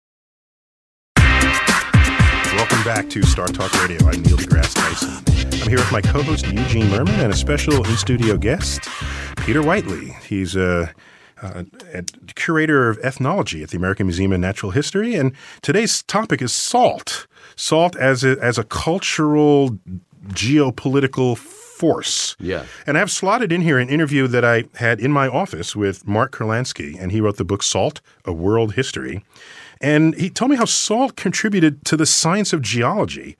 [1.19, 3.99] Welcome back to Star Talk Radio.
[4.07, 5.61] I'm Neil deGrasse Tyson.
[5.61, 8.89] I'm here with my co host Eugene Mirman and a special in studio guest,
[9.45, 10.17] Peter Whiteley.
[10.27, 10.87] He's a uh,
[11.41, 11.63] Uh,
[12.35, 15.15] curator of ethnology at the American Museum of Natural History.
[15.15, 17.27] And today's topic is salt.
[17.55, 19.79] Salt as a, as a cultural,
[20.29, 22.37] geopolitical force.
[22.41, 22.65] Yeah.
[22.87, 26.33] And I've slotted in here an interview that I had in my office with Mark
[26.33, 29.25] Kurlansky, and he wrote the book Salt, A World History.
[29.81, 33.37] And he told me how salt contributed to the science of geology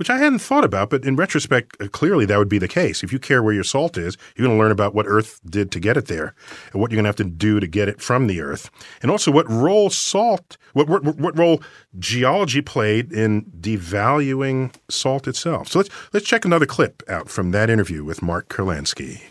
[0.00, 3.04] which I hadn't thought about, but in retrospect, uh, clearly that would be the case.
[3.04, 5.70] If you care where your salt is, you're going to learn about what Earth did
[5.72, 6.34] to get it there,
[6.72, 8.70] and what you're going to have to do to get it from the Earth,
[9.02, 11.62] and also what role salt, what what, what role
[11.98, 15.68] geology played in devaluing salt itself.
[15.68, 19.24] So let's let's check another clip out from that interview with Mark Kurlansky.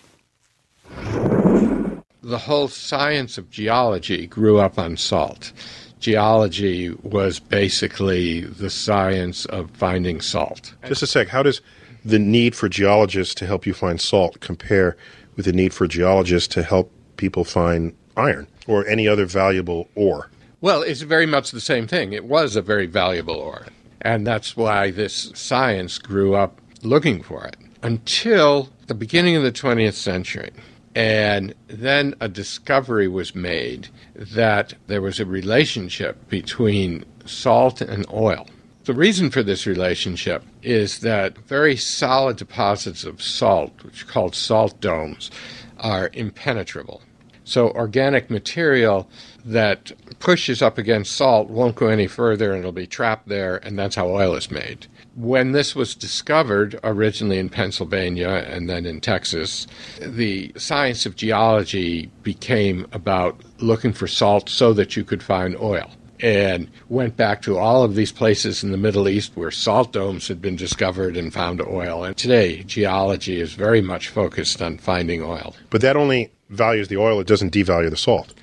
[2.22, 5.52] The whole science of geology grew up on salt
[6.00, 10.74] geology was basically the science of finding salt.
[10.86, 11.28] Just a sec.
[11.28, 11.62] How does
[12.06, 14.96] the need for geologists to help you find salt compare
[15.36, 20.30] with the need for geologists to help people find iron or any other valuable ore?
[20.62, 22.14] Well, it's very much the same thing.
[22.14, 23.68] It was a very valuable ore.
[24.02, 29.52] And that's why this science grew up looking for it until the beginning of the
[29.52, 30.52] 20th century.
[30.96, 38.48] And then a discovery was made that there was a relationship between salt and oil.
[38.86, 44.36] The reason for this relationship is that very solid deposits of salt, which are called
[44.36, 45.30] salt domes,
[45.78, 47.02] are impenetrable.
[47.44, 49.08] So organic material
[49.46, 53.78] that pushes up against salt won't go any further and it'll be trapped there, and
[53.78, 54.88] that's how oil is made
[55.20, 59.68] when this was discovered, originally in Pennsylvania and then in Texas,
[60.00, 65.92] the science of geology became about looking for salt so that you could find oil.
[66.22, 70.28] And went back to all of these places in the Middle East where salt domes
[70.30, 72.04] had been discovered and found oil.
[72.06, 75.54] And today, geology is very much focused on finding oil.
[75.70, 78.34] But that only values the oil, it doesn't devalue the salt.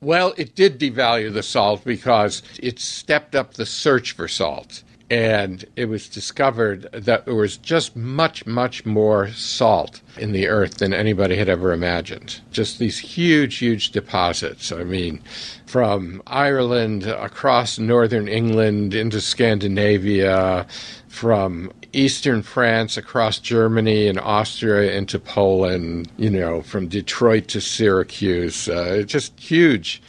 [0.00, 5.64] Well, it did devalue the salt because it stepped up the search for salt and
[5.74, 10.94] it was discovered that there was just much, much more salt in the earth than
[10.94, 12.40] anybody had ever imagined.
[12.52, 14.70] Just these huge, huge deposits.
[14.70, 15.20] I mean,
[15.66, 20.66] from Ireland across northern England into Scandinavia,
[21.08, 28.68] from eastern France across Germany and Austria into Poland, you know, from Detroit to Syracuse.
[28.68, 30.00] Uh, just huge.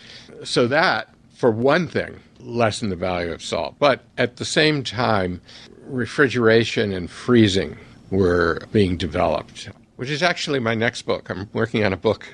[0.43, 3.75] So, that, for one thing, lessen the value of salt.
[3.79, 5.41] But at the same time,
[5.85, 7.77] refrigeration and freezing
[8.09, 11.29] were being developed, which is actually my next book.
[11.29, 12.27] I'm working on a book,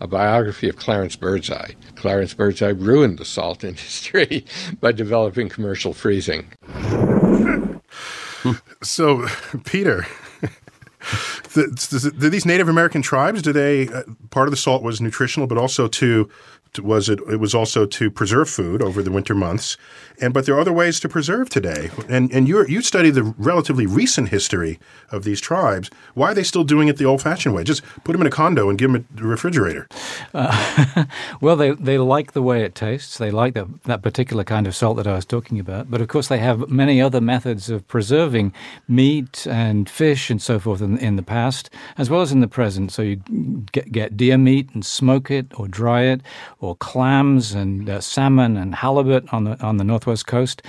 [0.00, 1.72] a biography of Clarence Birdseye.
[1.94, 4.44] Clarence Birdseye ruined the salt industry
[4.80, 6.46] by developing commercial freezing.
[8.82, 9.26] So,
[9.66, 10.06] Peter,
[11.52, 15.58] the, these Native American tribes, do they uh, part of the salt was nutritional, but
[15.58, 16.28] also to
[16.78, 19.76] was it it was also to preserve food over the winter months
[20.20, 21.90] and but there are other ways to preserve today.
[22.08, 24.78] And and you you study the relatively recent history
[25.10, 25.90] of these tribes.
[26.14, 27.64] Why are they still doing it the old fashioned way?
[27.64, 29.88] Just put them in a condo and give them a refrigerator.
[30.34, 31.04] Uh,
[31.40, 33.18] well they they like the way it tastes.
[33.18, 35.90] They like that that particular kind of salt that I was talking about.
[35.90, 38.52] But of course they have many other methods of preserving
[38.88, 42.48] meat and fish and so forth in, in the past as well as in the
[42.48, 42.92] present.
[42.92, 43.16] So you
[43.72, 46.20] get, get deer meat and smoke it or dry it
[46.60, 50.62] or clams and uh, salmon and halibut on the on the northwest coast.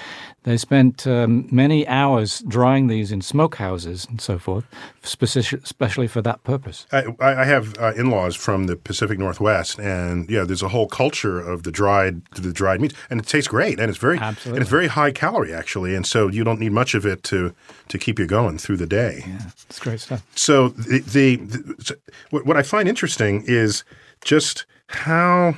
[0.44, 4.66] They spent um, many hours drying these in smokehouses and so forth,
[5.04, 6.88] especially for that purpose.
[6.92, 11.40] I, I have uh, in-laws from the Pacific Northwest, and yeah, there's a whole culture
[11.40, 14.58] of the dried the dried meat, and it tastes great, and it's very Absolutely.
[14.58, 17.54] and it's very high calorie actually, and so you don't need much of it to
[17.90, 19.24] to keep you going through the day.
[19.28, 20.26] Yeah, it's great stuff.
[20.36, 21.98] So the, the, the
[22.32, 23.84] what I find interesting is
[24.24, 25.56] just how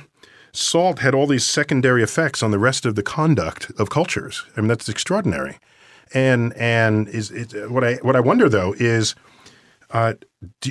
[0.54, 4.44] salt had all these secondary effects on the rest of the conduct of cultures.
[4.56, 5.58] I mean, that's extraordinary.
[6.12, 9.14] And and is it, what I what I wonder though is,
[9.90, 10.14] uh,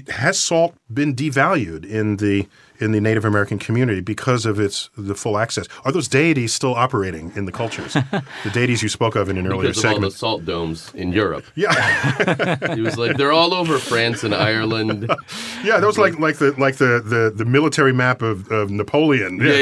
[0.09, 2.47] has salt been devalued in the
[2.79, 5.67] in the Native American community because of its the full access?
[5.85, 7.93] Are those deities still operating in the cultures?
[7.93, 10.13] the deities you spoke of in an earlier because of all the segment.
[10.13, 11.45] salt domes in Europe.
[11.55, 15.01] Yeah, He was like, they're all over France and Ireland.
[15.63, 19.39] yeah, that was like like the like the the, the military map of, of Napoleon.
[19.39, 19.53] Yeah,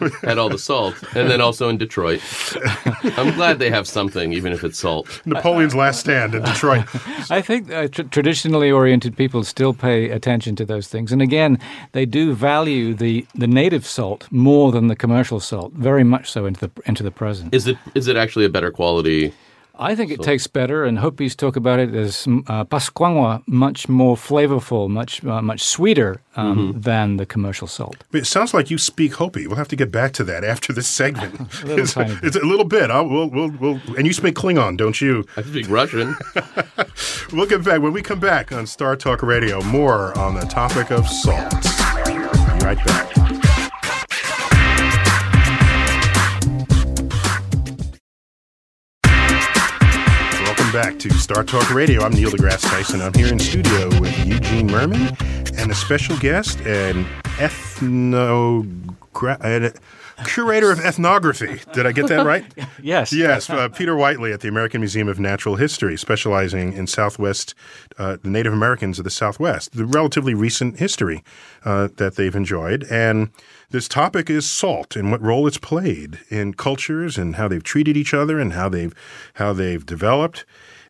[0.00, 0.08] yeah.
[0.22, 0.94] Had all the salt.
[1.14, 2.20] And then also in Detroit.
[3.18, 5.20] I'm glad they have something, even if it's salt.
[5.24, 6.84] Napoleon's last stand in Detroit.
[7.30, 11.12] I think uh, tr- traditionally oriented people still pay attention to those things.
[11.12, 11.58] And again,
[11.92, 16.46] they do value the, the native salt more than the commercial salt, very much so
[16.46, 17.54] into the, into the present.
[17.54, 19.32] Is it is it actually a better quality?
[19.78, 24.16] I think it tastes better, and Hopis talk about it as uh, Pascuanwa, much more
[24.16, 27.96] flavorful, much uh, much sweeter um, than the commercial salt.
[28.10, 29.46] But It sounds like you speak Hopi.
[29.46, 31.34] We'll have to get back to that after this segment.
[31.64, 32.24] little it's, tiny bit.
[32.24, 32.90] it's a little bit.
[32.90, 35.24] I'll, we'll, we'll, we'll, and you speak Klingon, don't you?
[35.36, 36.16] I speak Russian.
[37.32, 39.62] We'll get back when we come back on Star Talk Radio.
[39.62, 41.81] More on the topic of salt.
[42.62, 43.16] Right back.
[50.44, 52.02] Welcome back to Star Talk Radio.
[52.02, 53.02] I'm Neil deGrasse Tyson.
[53.02, 55.16] I'm here in studio with Eugene Mirman
[55.58, 57.04] and a special guest, an
[57.38, 58.64] ethno
[60.24, 61.60] curator of ethnography.
[61.72, 62.44] Did I get that right?
[62.82, 63.12] Yes.
[63.12, 67.54] Yes, uh, Peter Whiteley at the American Museum of Natural History, specializing in Southwest,
[67.96, 71.22] uh, the Native Americans of the Southwest, the relatively recent history
[71.64, 72.84] uh, that they've enjoyed.
[72.90, 73.30] And
[73.70, 77.96] this topic is salt and what role it's played in cultures and how they've treated
[77.96, 78.94] each other and how they've
[79.34, 80.44] how they've developed.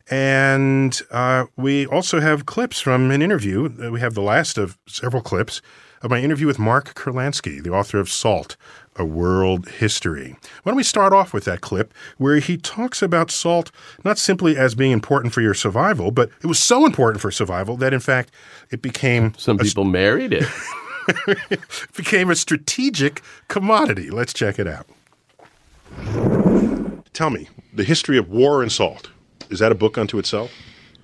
[0.09, 3.91] And uh, we also have clips from an interview.
[3.91, 5.61] We have the last of several clips
[6.01, 8.57] of my interview with Mark Kurlansky, the author of Salt,
[8.95, 10.35] A World History.
[10.63, 13.71] Why don't we start off with that clip where he talks about salt
[14.03, 17.75] not simply as being important for your survival, but it was so important for survival
[17.77, 18.31] that, in fact,
[18.69, 20.47] it became Some people married it.
[21.95, 24.09] became a strategic commodity.
[24.09, 24.87] Let's check it out.
[27.13, 29.09] Tell me, the history of war and salt.
[29.49, 30.51] Is that a book unto itself?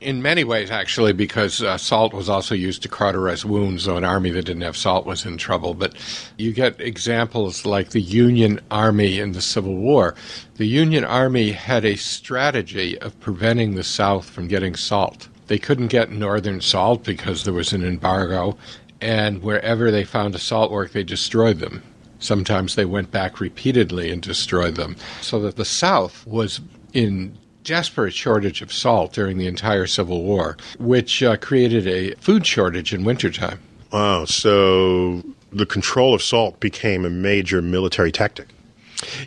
[0.02, 4.06] In many ways, actually, because uh, salt was also used to cauterize wounds, so an
[4.06, 5.74] army that didn't have salt was in trouble.
[5.74, 5.94] But
[6.38, 10.16] you get examples like the Union Army in the Civil War.
[10.56, 15.28] The Union Army had a strategy of preventing the South from getting salt.
[15.48, 18.58] They couldn't get northern salt because there was an embargo,
[19.02, 21.84] and wherever they found a salt work, they destroyed them.
[22.20, 24.96] Sometimes they went back repeatedly and destroyed them.
[25.22, 26.62] So that the South was
[26.94, 32.46] in desperate shortage of salt during the entire Civil War, which uh, created a food
[32.46, 33.60] shortage in wintertime.
[33.92, 38.50] Wow, so the control of salt became a major military tactic.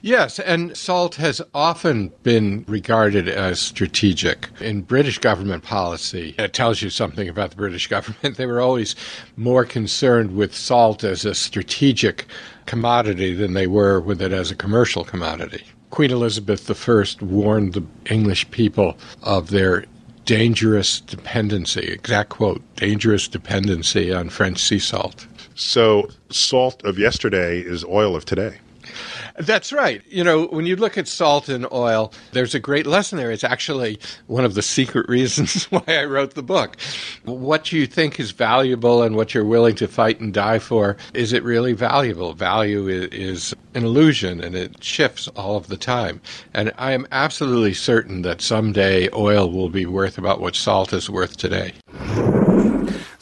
[0.03, 6.35] Yes, and salt has often been regarded as strategic in British government policy.
[6.39, 8.37] It tells you something about the British government.
[8.37, 8.95] They were always
[9.37, 12.27] more concerned with salt as a strategic
[12.67, 15.65] commodity than they were with it as a commercial commodity.
[15.93, 19.85] Queen Elizabeth I warned the English people of their
[20.25, 25.27] dangerous dependency, exact quote, dangerous dependency on French sea salt.
[25.55, 28.57] So, salt of yesterday is oil of today.
[29.37, 30.03] That's right.
[30.09, 33.31] You know, when you look at salt and oil, there's a great lesson there.
[33.31, 36.77] It's actually one of the secret reasons why I wrote the book.
[37.25, 41.33] What you think is valuable and what you're willing to fight and die for, is
[41.33, 42.35] it really valuable?
[42.35, 46.21] Value is an illusion and it shifts all of the time.
[46.53, 51.09] And I am absolutely certain that someday oil will be worth about what salt is
[51.09, 51.73] worth today.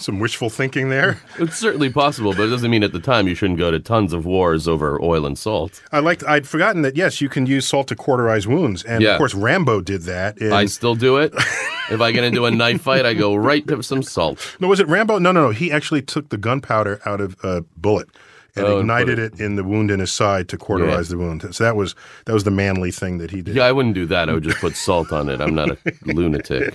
[0.01, 1.21] Some wishful thinking there.
[1.39, 4.13] It's certainly possible, but it doesn't mean at the time you shouldn't go to tons
[4.13, 5.83] of wars over oil and salt.
[5.93, 6.23] I liked.
[6.25, 6.97] I'd forgotten that.
[6.97, 9.13] Yes, you can use salt to cauterize wounds, and Yeah.
[9.13, 10.39] of course Rambo did that.
[10.39, 11.33] In, I still do it.
[11.91, 14.57] if I get into a knife fight, I go right to some salt.
[14.61, 15.19] no, was it Rambo?
[15.19, 15.51] No, no, no.
[15.51, 18.09] He actually took the gunpowder out of a bullet
[18.57, 21.19] and Oh, and ignited it- it in the wound in his side to cauterize the
[21.19, 21.45] wound.
[21.55, 21.95] So that was
[22.27, 23.55] that was the manly thing that he did.
[23.55, 24.29] Yeah, I wouldn't do that.
[24.29, 25.41] I would just put salt on it.
[25.41, 26.75] I'm not a lunatic.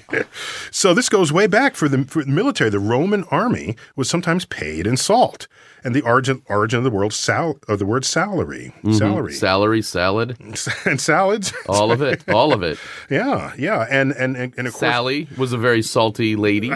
[0.72, 2.70] So this goes way back for the, for the military.
[2.70, 5.48] The Roman army was sometimes paid in salt,
[5.84, 8.94] and the origin origin of the word sal of the word salary, mm-hmm.
[8.94, 10.38] salary, Salary, salad,
[10.86, 11.54] and salads.
[11.68, 12.78] all of it, all of it.
[13.10, 16.72] yeah, yeah, and and and, and of course, Sally was a very salty lady.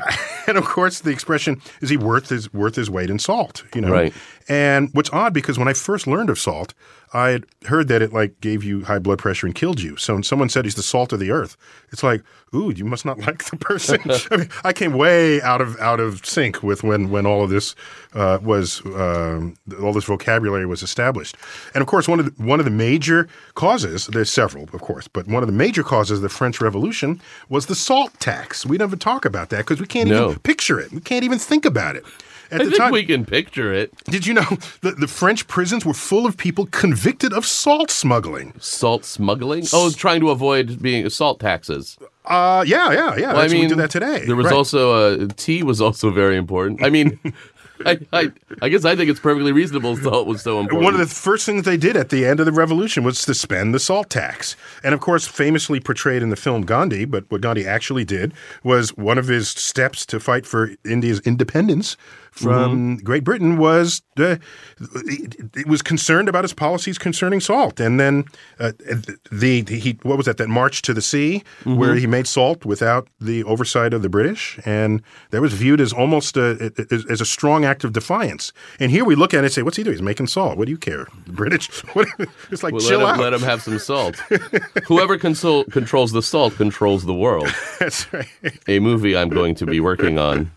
[0.47, 3.63] and of course, the expression is he worth his worth his weight in salt.
[3.73, 4.13] You know, Right.
[4.49, 6.73] And what's odd because when I first learned of salt,
[7.13, 9.95] I had heard that it like gave you high blood pressure and killed you.
[9.97, 11.55] So when someone said he's the salt of the earth,
[11.91, 12.23] it's like,
[12.53, 13.99] ooh, you must not like the person.
[14.31, 17.49] I mean, I came way out of out of sync with when when all of
[17.51, 17.75] this
[18.13, 21.35] uh, was um, all this vocabulary was established.
[21.75, 25.07] And of course, one of the, one of the major causes there's several, of course,
[25.07, 28.65] but one of the major causes of the French Revolution was the salt tax.
[28.65, 30.29] We never talk about that because we can't No.
[30.29, 30.91] even picture it.
[30.91, 32.03] We can't even think about it.
[32.51, 33.91] At I the think time, we can picture it.
[34.05, 34.45] did you know
[34.81, 38.53] the, the French prisons were full of people convicted of salt smuggling?
[38.59, 39.65] Salt smuggling?
[39.73, 41.97] Oh, trying to avoid being salt taxes.
[42.25, 43.33] Uh, yeah, yeah, yeah.
[43.33, 44.25] Well, mean, we do that today.
[44.25, 44.53] There was Right.
[44.55, 44.93] also
[45.23, 46.83] uh, tea was also very important.
[46.83, 47.19] I mean,
[47.85, 48.31] I, I
[48.61, 50.83] I guess I think it's perfectly reasonable salt was so important.
[50.83, 53.33] One of the first things they did at the end of the revolution was to
[53.33, 54.57] spend the salt tax.
[54.83, 58.33] And of course, famously portrayed in the film Gandhi, but what Gandhi actually did
[58.63, 61.95] was one of his steps to fight for India's independence
[62.43, 64.37] from Great Britain was uh,
[64.79, 67.79] it was concerned about his policies concerning salt.
[67.79, 68.25] And then
[68.59, 72.27] uh, the, the he what was that that march to the sea where he made
[72.27, 77.05] salt without the oversight of the British and that was viewed as almost a, as,
[77.05, 78.51] as a strong act of defiance.
[78.79, 79.95] And here we look at it and say, what's he doing?
[79.95, 80.57] He's making salt.
[80.57, 81.07] What do you care?
[81.25, 81.69] The British?
[82.51, 83.15] It's like Well, chill let, out.
[83.15, 84.15] him, let him have some salt.
[84.87, 87.47] Whoever controls the salt controls the world.
[87.79, 88.27] That's right.
[88.67, 90.51] A movie I'm going to be working on.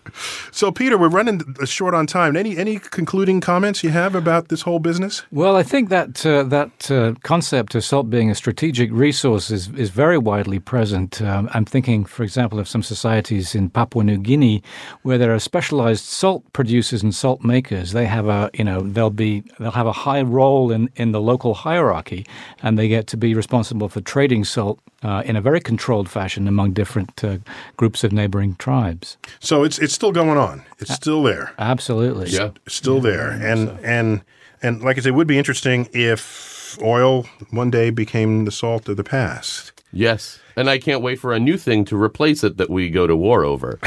[0.50, 1.38] So Peter, we're running
[1.72, 2.36] short on time.
[2.36, 5.22] Any any concluding comments you have about this whole business?
[5.30, 9.68] Well, I think that uh, that uh, concept of salt being a strategic resource is,
[9.70, 11.20] is very widely present.
[11.22, 14.62] Um, I'm thinking, for example, of some societies in Papua New Guinea
[15.02, 17.92] where there are specialized salt producers and salt makers.
[17.92, 21.20] They have a you know they'll be they'll have a high role in, in the
[21.20, 22.26] local hierarchy,
[22.62, 26.48] and they get to be responsible for trading salt uh, in a very controlled fashion
[26.48, 27.38] among different uh,
[27.76, 29.16] groups of neighboring tribes.
[29.40, 30.64] So it's it's still going on.
[30.78, 31.52] It's still there.
[31.62, 32.30] Absolutely.
[32.30, 32.50] Yeah.
[32.66, 33.30] Still there.
[33.30, 34.22] And and
[34.62, 38.88] and like I said, it would be interesting if oil one day became the salt
[38.88, 39.72] of the past.
[39.92, 40.40] Yes.
[40.56, 43.14] And I can't wait for a new thing to replace it that we go to
[43.14, 43.78] war over.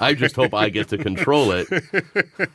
[0.00, 1.68] I just hope I get to control it.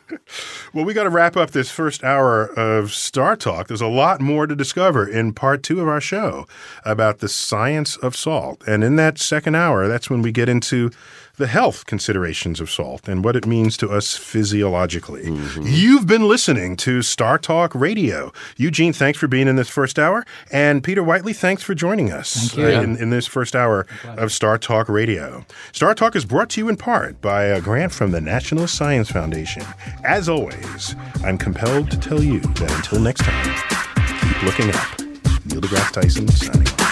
[0.74, 3.68] Well, we got to wrap up this first hour of Star Talk.
[3.68, 6.48] There's a lot more to discover in part two of our show
[6.84, 8.64] about the science of salt.
[8.66, 10.90] And in that second hour, that's when we get into
[11.38, 15.32] the health considerations of salt and what it means to us physiologically.
[15.62, 18.32] You've been listening to Star Talk Radio.
[18.56, 20.24] Eugene, thanks for being in this first hour.
[20.52, 24.60] And Peter Whiteley, thanks for joining us uh, in, in this first hour of Star
[24.60, 25.44] Talk Radio.
[25.72, 29.10] Star Talk is brought to you in part by a grant from the National Science
[29.10, 29.64] Foundation.
[30.04, 35.00] As always, I'm compelled to tell you that until next time, keep looking up.
[35.46, 36.83] Neil deGrasse Tyson signing off.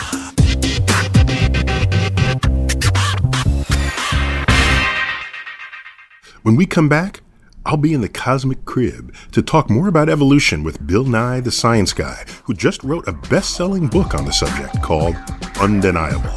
[6.44, 7.22] When we come back,
[7.68, 11.52] I'll be in the Cosmic Crib to talk more about evolution with Bill Nye, the
[11.52, 15.16] science guy, who just wrote a best selling book on the subject called
[15.60, 16.34] Undeniable.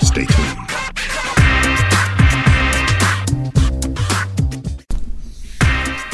[0.00, 0.56] Stay tuned.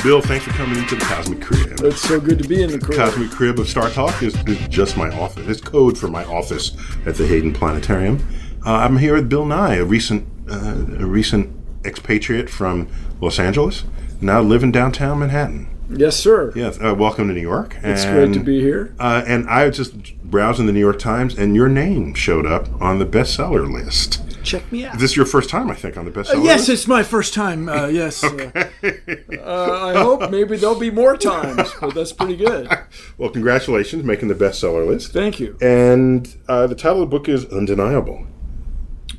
[0.02, 1.80] Bill, thanks for coming into the Cosmic Crib.
[1.80, 2.96] It's so good to be in the crib.
[2.96, 5.46] Cosmic Crib of Star Talk is, is just my office.
[5.46, 6.74] It's code for my office
[7.04, 8.26] at the Hayden Planetarium.
[8.64, 11.54] Uh, I'm here with Bill Nye, a recent uh, a recent
[11.86, 12.88] expatriate from
[13.20, 13.84] Los Angeles,
[14.20, 15.68] now live in downtown Manhattan.
[15.88, 16.52] Yes, sir.
[16.56, 17.76] Yeah, uh, welcome to New York.
[17.82, 18.94] It's And, great to be here.
[18.98, 22.68] Uh, and I was just browsing the New York Times, and your name showed up
[22.82, 24.22] on the bestseller list.
[24.42, 24.94] Check me out.
[24.98, 26.68] This is your first time, I think, on the bestseller Uh, yes, list.
[26.70, 27.68] it's my first time.
[27.68, 28.22] Uh, yes.
[28.24, 28.50] uh,
[28.82, 32.68] uh, I hope maybe there'll be more times, but that's pretty good.
[33.18, 35.12] Well, congratulations, making the bestseller list.
[35.12, 35.56] Thank you.
[35.62, 38.26] and uh, the title of the book is undeniable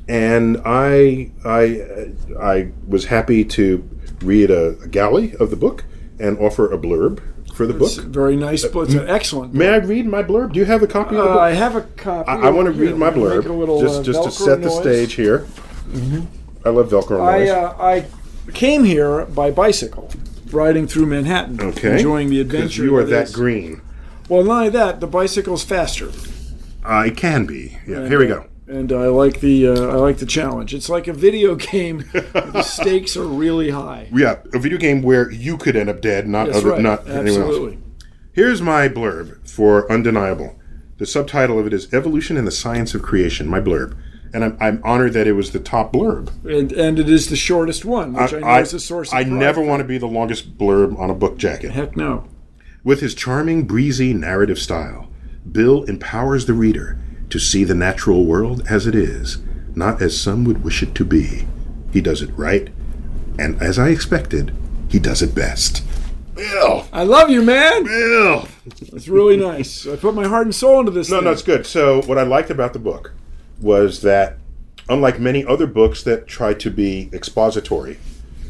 [0.08, 2.08] and i i
[2.40, 3.88] i was happy to
[4.22, 5.84] read a, a galley of the book
[6.18, 7.20] and offer a blurb
[7.54, 8.86] for the It's book very nice book.
[8.86, 9.52] It's an excellent.
[9.54, 11.74] may i read my blurb do you have a copy of the Uh, I have
[11.76, 12.30] a copy.
[12.30, 15.46] i, want to read my blurb little, just uh, just to set the stage here
[16.64, 18.06] i love velcro I noise uh, I
[18.52, 20.10] came here by bicycle,
[20.50, 22.82] riding through Manhattan, okay enjoying the adventure.
[22.84, 23.80] you are that green
[24.28, 26.10] Well, not only that, the bicycle's faster.
[26.84, 29.88] uh, it can be yeah And, here we uh, go And I like the uh,
[29.88, 30.74] I like the challenge.
[30.74, 32.04] It's like a video game.
[32.12, 34.08] the stakes are really high.
[34.12, 36.80] yeah a video game where you could end up dead not That's other, right.
[36.82, 37.76] not anyone else
[38.32, 40.54] Here's my blurb for Undeniable.
[40.98, 43.96] The subtitle of it is Evolution and the Science of Creation, my blurb.
[44.32, 46.28] And I'm, I'm honored that it was the top blurb.
[46.44, 49.08] And and it is the shortest one, which I, know is a source.
[49.10, 49.32] Of I pride.
[49.32, 51.72] never want to be the longest blurb on a book jacket.
[51.72, 52.28] Heck no.
[52.84, 55.08] With his charming, breezy narrative style,
[55.50, 57.00] Bill empowers the reader
[57.30, 59.38] to see the natural world as it is,
[59.74, 61.46] not as some would wish it to be.
[61.92, 62.68] He does it right,
[63.38, 64.54] and as I expected,
[64.88, 65.84] he does it best.
[66.34, 66.86] Bill!
[66.92, 67.84] I love you, man.
[67.84, 68.48] Bill!
[68.92, 69.86] It's really nice.
[69.86, 71.10] I put my heart and soul into this.
[71.10, 71.24] No, thing.
[71.24, 71.66] no, it's good.
[71.66, 73.12] So, what I liked about the book
[73.60, 74.38] was that,
[74.88, 77.98] unlike many other books that try to be expository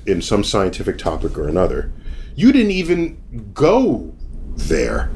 [0.06, 1.90] in some scientific topic or another,
[2.34, 4.14] you didn't even go
[4.56, 5.10] there.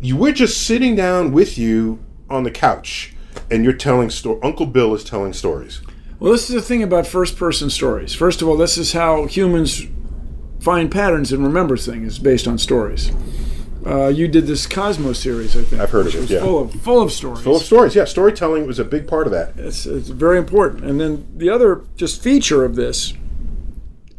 [0.00, 1.98] You were just sitting down with you
[2.30, 3.14] on the couch,
[3.50, 4.40] and you're telling story.
[4.42, 5.80] Uncle Bill is telling stories.
[6.18, 8.14] Well, this is the thing about first-person stories.
[8.14, 9.86] First of all, this is how humans
[10.60, 13.10] find patterns and remember things based on stories.
[13.86, 15.80] Uh, you did this Cosmos series, I think.
[15.80, 16.40] I've heard of it, was yeah.
[16.40, 17.42] Full of full of stories.
[17.42, 17.94] Full of stories.
[17.94, 19.54] Yeah, storytelling was a big part of that.
[19.56, 20.84] It's, it's very important.
[20.84, 23.14] And then the other just feature of this,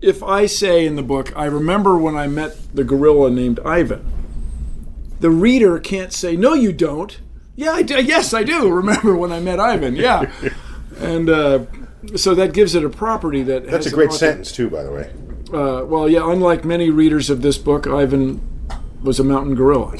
[0.01, 4.03] if I say in the book, I remember when I met the gorilla named Ivan,
[5.20, 7.20] the reader can't say, no, you don't.
[7.62, 8.01] Yeah, I do.
[8.03, 9.95] yes, I do remember when I met Ivan.
[9.95, 10.32] Yeah.
[10.97, 11.66] and uh,
[12.16, 15.12] so that gives it a property that That's a great sentence too, by the way.
[15.53, 18.41] Uh, well, yeah, unlike many readers of this book, Ivan
[19.03, 19.95] was a mountain gorilla.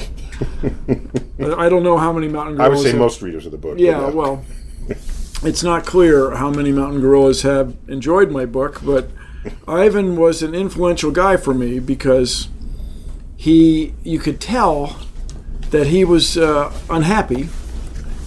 [1.38, 3.58] I don't know how many mountain gorillas I would say have- most readers of the
[3.58, 3.78] book.
[3.78, 4.44] yeah, well,
[5.44, 9.08] it's not clear how many mountain gorillas have enjoyed my book, but
[9.68, 12.48] Ivan was an influential guy for me because
[13.36, 14.98] he, you could tell
[15.72, 17.48] that he was uh, unhappy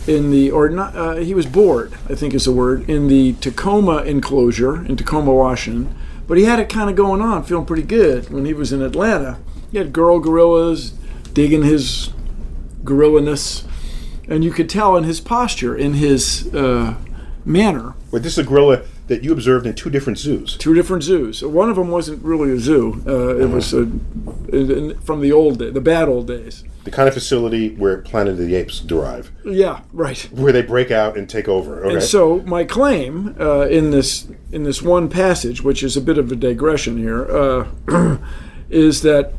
[0.07, 3.33] in the, or not, uh, he was bored, I think is the word, in the
[3.33, 5.95] Tacoma enclosure in Tacoma, Washington.
[6.27, 8.81] But he had it kind of going on, feeling pretty good when he was in
[8.81, 9.39] Atlanta.
[9.71, 10.91] He had girl gorillas
[11.33, 12.09] digging his
[12.83, 13.65] gorillaness
[14.27, 16.95] and you could tell in his posture, in his uh,
[17.45, 17.93] manner.
[18.11, 20.57] Wait, this is a gorilla that you observed in two different zoos.
[20.57, 21.43] Two different zoos.
[21.43, 23.03] One of them wasn't really a zoo.
[23.05, 23.81] Uh, it was a,
[24.51, 26.63] in- from the old day, the bad old days.
[26.85, 30.19] The kind of facility where Planet of the Apes derive, Yeah, right.
[30.31, 31.83] where they break out and take over.
[31.83, 31.95] Okay.
[31.95, 36.17] And so my claim uh, in this in this one passage, which is a bit
[36.17, 38.17] of a digression here, uh,
[38.69, 39.33] is that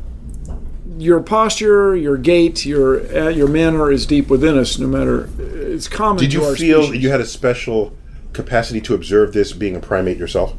[0.97, 4.77] your posture, your gait, your uh, your manner is deep within us.
[4.77, 6.21] No matter it's common.
[6.21, 7.01] Did you feel species.
[7.01, 7.95] you had a special
[8.33, 10.53] capacity to observe this being a primate yourself?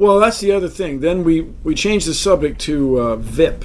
[0.00, 1.00] Well, that's the other thing.
[1.00, 3.64] Then we, we changed the subject to uh, VIP.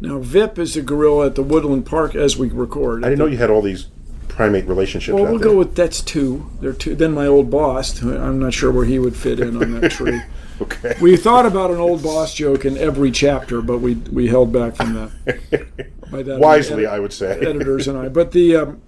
[0.00, 3.04] Now, VIP is a gorilla at the Woodland Park as we record.
[3.04, 3.86] I didn't know you had all these
[4.28, 5.14] primate relationships.
[5.14, 5.48] Well, we'll there.
[5.50, 6.48] go with that's two.
[6.60, 6.94] There two.
[6.94, 8.00] Then my old boss.
[8.02, 10.20] I'm not sure where he would fit in on that tree.
[10.60, 10.94] Okay.
[11.00, 14.76] We thought about an old boss joke in every chapter, but we we held back
[14.76, 15.68] from that.
[16.10, 17.38] By that Wisely, edit- I would say.
[17.40, 18.08] editors and I.
[18.18, 18.82] But the um,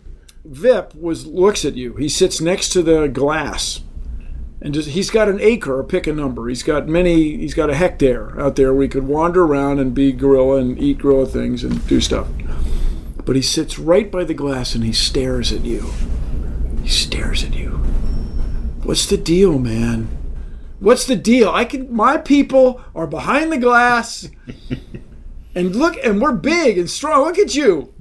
[0.44, 1.94] VIP was looks at you.
[1.94, 3.80] He sits next to the glass,
[4.62, 6.48] and just he's got an acre or pick a number.
[6.48, 7.36] He's got many.
[7.36, 10.78] He's got a hectare out there where he could wander around and be gorilla and
[10.78, 12.28] eat gorilla things and do stuff.
[13.24, 15.90] But he sits right by the glass and he stares at you.
[16.82, 17.70] He stares at you.
[18.82, 20.08] What's the deal, man?
[20.78, 21.50] What's the deal?
[21.50, 21.94] I can.
[21.94, 24.28] My people are behind the glass,
[25.54, 27.24] and look, and we're big and strong.
[27.24, 27.92] Look at you.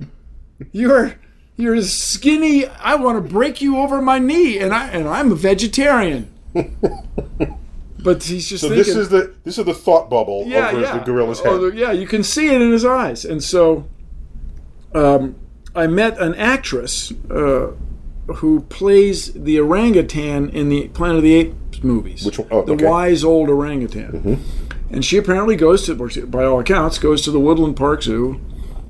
[0.71, 1.15] You're
[1.57, 2.67] you're skinny.
[2.67, 6.33] I want to break you over my knee, and I and I'm a vegetarian.
[8.01, 8.85] But he's just So thinking.
[8.85, 10.97] this is the this is the thought bubble yeah, over yeah.
[10.97, 11.47] the gorilla's head.
[11.51, 13.25] Oh, the- yeah, you can see it in his eyes.
[13.25, 13.87] And so,
[14.95, 15.35] um,
[15.75, 17.71] I met an actress uh,
[18.35, 22.25] who plays the orangutan in the Planet of the Apes movies.
[22.25, 22.47] Which one?
[22.51, 22.83] Oh, the okay.
[22.83, 22.89] Mm-hmm.
[22.89, 24.43] wise old orangutan.
[24.89, 28.39] And she apparently goes to, by all accounts, goes to the Woodland Park Zoo,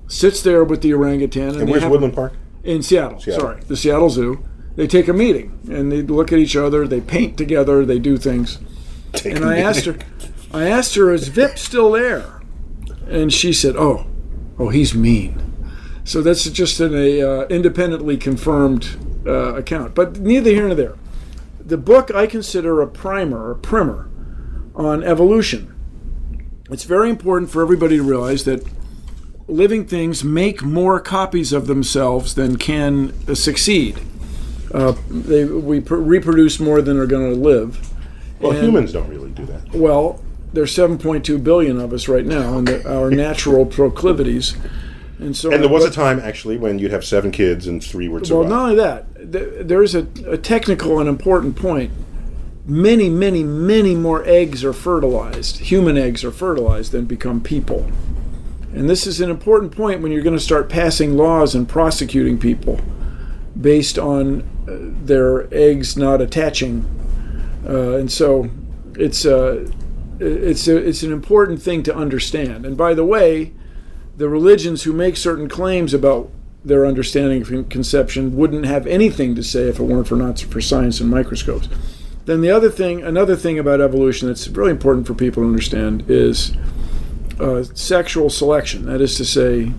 [0.07, 1.49] sits there with the orangutan.
[1.49, 2.33] And, and where's Woodland Park?
[2.63, 3.41] in Seattle, Seattle.
[3.41, 4.43] Sorry, the Seattle Zoo.
[4.75, 6.87] They take a meeting and they look at each other.
[6.87, 7.85] They paint together.
[7.85, 8.59] They do things.
[9.13, 9.97] Take and I asked her.
[10.51, 12.41] I asked her, is Vip still there?
[13.07, 14.07] And she said, oh,
[14.57, 15.41] oh, he's mean.
[16.03, 18.97] So that's just an uh, independently confirmed
[19.27, 19.93] uh, account.
[19.93, 20.95] But neither here nor there.
[21.63, 24.09] The book I consider a primer, a primer
[24.73, 25.75] on evolution.
[26.71, 28.67] It's very important for everybody to realize that
[29.47, 33.99] living things make more copies of themselves than can uh, succeed.
[34.73, 37.91] Uh, they, we pr- reproduce more than are going to live.
[38.39, 39.73] Well, And- humans don't really do that.
[39.73, 40.21] Well,
[40.53, 44.55] there's 7.2 billion of us right now, and the, our natural proclivities.
[45.19, 48.07] And so, And there was a time actually when you'd have seven kids and three
[48.07, 51.91] would well, not only that, th- there's a, a technical and important point.
[52.65, 57.85] Many, many, many more eggs are fertilized, human eggs are fertilized than become people.
[58.73, 62.37] And this is an important point when you're going to start passing laws and prosecuting
[62.37, 62.79] people
[63.59, 66.85] based on uh, their eggs not attaching.
[67.67, 68.49] Uh, and so
[68.95, 69.69] it's, uh,
[70.19, 72.65] it's, a, it's an important thing to understand.
[72.65, 73.53] And by the way,
[74.17, 76.29] the religions who make certain claims about
[76.63, 80.59] their understanding of conception wouldn't have anything to say if it weren't for not for
[80.59, 81.69] science and microscopes.
[82.25, 86.03] Then the other thing, another thing about evolution that's really important for people to understand
[86.09, 86.51] is
[87.39, 88.85] uh, sexual selection.
[88.85, 89.71] That is to say,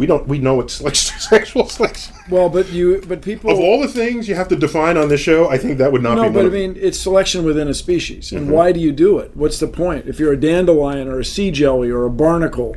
[0.00, 0.26] We don't.
[0.26, 2.14] We know it's selection, sexual selection.
[2.30, 5.20] Well, but you, but people Of all the things you have to define on this
[5.20, 6.34] show, I think that would not no, be.
[6.34, 8.32] but I mean, it's selection within a species.
[8.32, 8.50] And Mhm.
[8.50, 9.32] why do you do it?
[9.34, 10.06] What's the point?
[10.06, 12.76] If you're a dandelion or a sea jelly or a barnacle,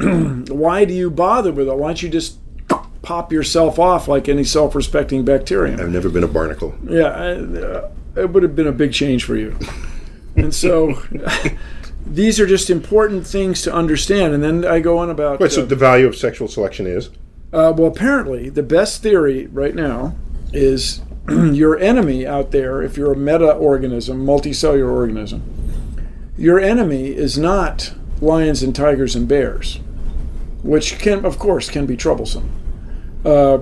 [0.00, 1.76] why do you bother with it?
[1.76, 2.38] Why don't you just
[3.02, 5.78] pop yourself off like any self-respecting bacterium?
[5.78, 6.74] I've never been a barnacle.
[6.88, 9.54] Yeah, I, uh, it would have been a big change for you.
[10.36, 11.00] And so,
[12.06, 14.34] these are just important things to understand.
[14.34, 15.40] And then I go on about.
[15.40, 17.10] Wait, so uh, the value of sexual selection is
[17.54, 20.16] uh, well, apparently, the best theory right now
[20.52, 25.40] is your enemy out there, if you're a meta organism, multicellular organism,
[26.36, 29.78] your enemy is not lions and tigers and bears,
[30.64, 32.50] which can, of course, can be troublesome.
[33.24, 33.58] Uh,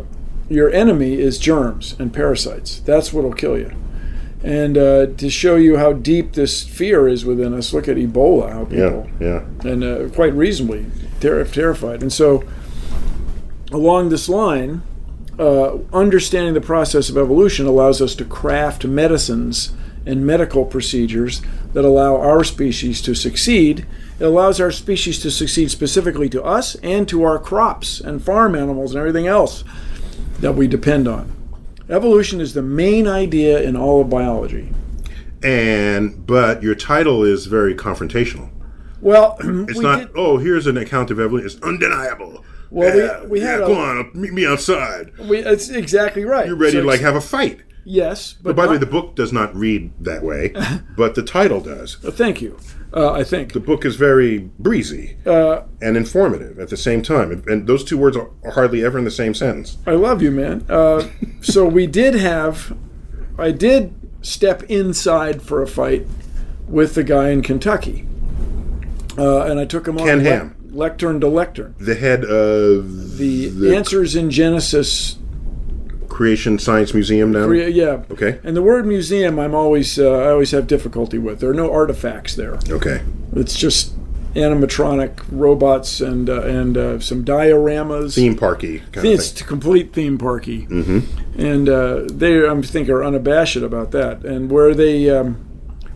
[0.48, 2.80] your enemy is germs and parasites.
[2.80, 3.76] That's what'll kill you.
[4.42, 8.52] And uh, to show you how deep this fear is within us, look at Ebola,
[8.52, 9.70] how people yeah, yeah.
[9.70, 10.86] and uh, quite reasonably
[11.20, 12.02] ter- terrified.
[12.02, 12.42] And so,
[13.70, 14.82] along this line,
[15.38, 19.72] uh, understanding the process of evolution allows us to craft medicines
[20.04, 21.40] and medical procedures
[21.72, 23.86] that allow our species to succeed.
[24.18, 28.54] It allows our species to succeed specifically to us and to our crops and farm
[28.54, 29.64] animals and everything else
[30.40, 31.32] that we depend on.
[31.96, 34.70] Evolution is the main idea in all of biology.
[35.42, 38.48] And but your title is very confrontational.
[39.00, 39.36] Well,
[39.68, 39.98] It's we not.
[39.98, 41.46] did- Oh, here's an account of evolution.
[41.58, 42.44] It's undeniable.
[42.70, 45.12] Well, we- yeah, we had yeah, a- go on, meet me outside.
[45.18, 46.46] we, it's exactly right.
[46.46, 47.60] You're ready So to like have a fight.
[47.84, 50.54] Yes, But, but by the way, the book does not read that way,
[50.96, 52.02] but the title does.
[52.04, 52.56] Uh, Thank you.
[52.94, 57.42] Uh, I think The book is very breezy uh, and informative at the same time,
[57.46, 59.78] and, those two words are hardly ever in the same sentence.
[59.86, 60.66] I love you, man.
[60.68, 61.08] Uh,
[61.40, 62.76] so we did have,
[63.38, 66.06] I did step inside for a fight
[66.68, 68.06] with the guy in Kentucky,
[69.16, 70.56] uh, and I took him on Ken le- Ham.
[70.70, 71.74] lectern to lectern.
[71.78, 75.16] The head of The, Answers in Genesis.
[76.12, 77.50] Creation Science Museum now.
[77.50, 78.04] Yeah.
[78.10, 78.38] Okay.
[78.44, 81.40] And the word museum, I'm always, uh, I always have difficulty with.
[81.40, 82.58] There are no artifacts there.
[82.68, 83.02] Okay.
[83.34, 83.94] It's just
[84.34, 88.14] animatronic robots and uh, and uh, some dioramas.
[88.14, 91.00] Theme parky kind of it's complete theme parky, hmm
[91.36, 94.24] and uh, they I think are unabashed about that.
[94.24, 95.34] And where they um,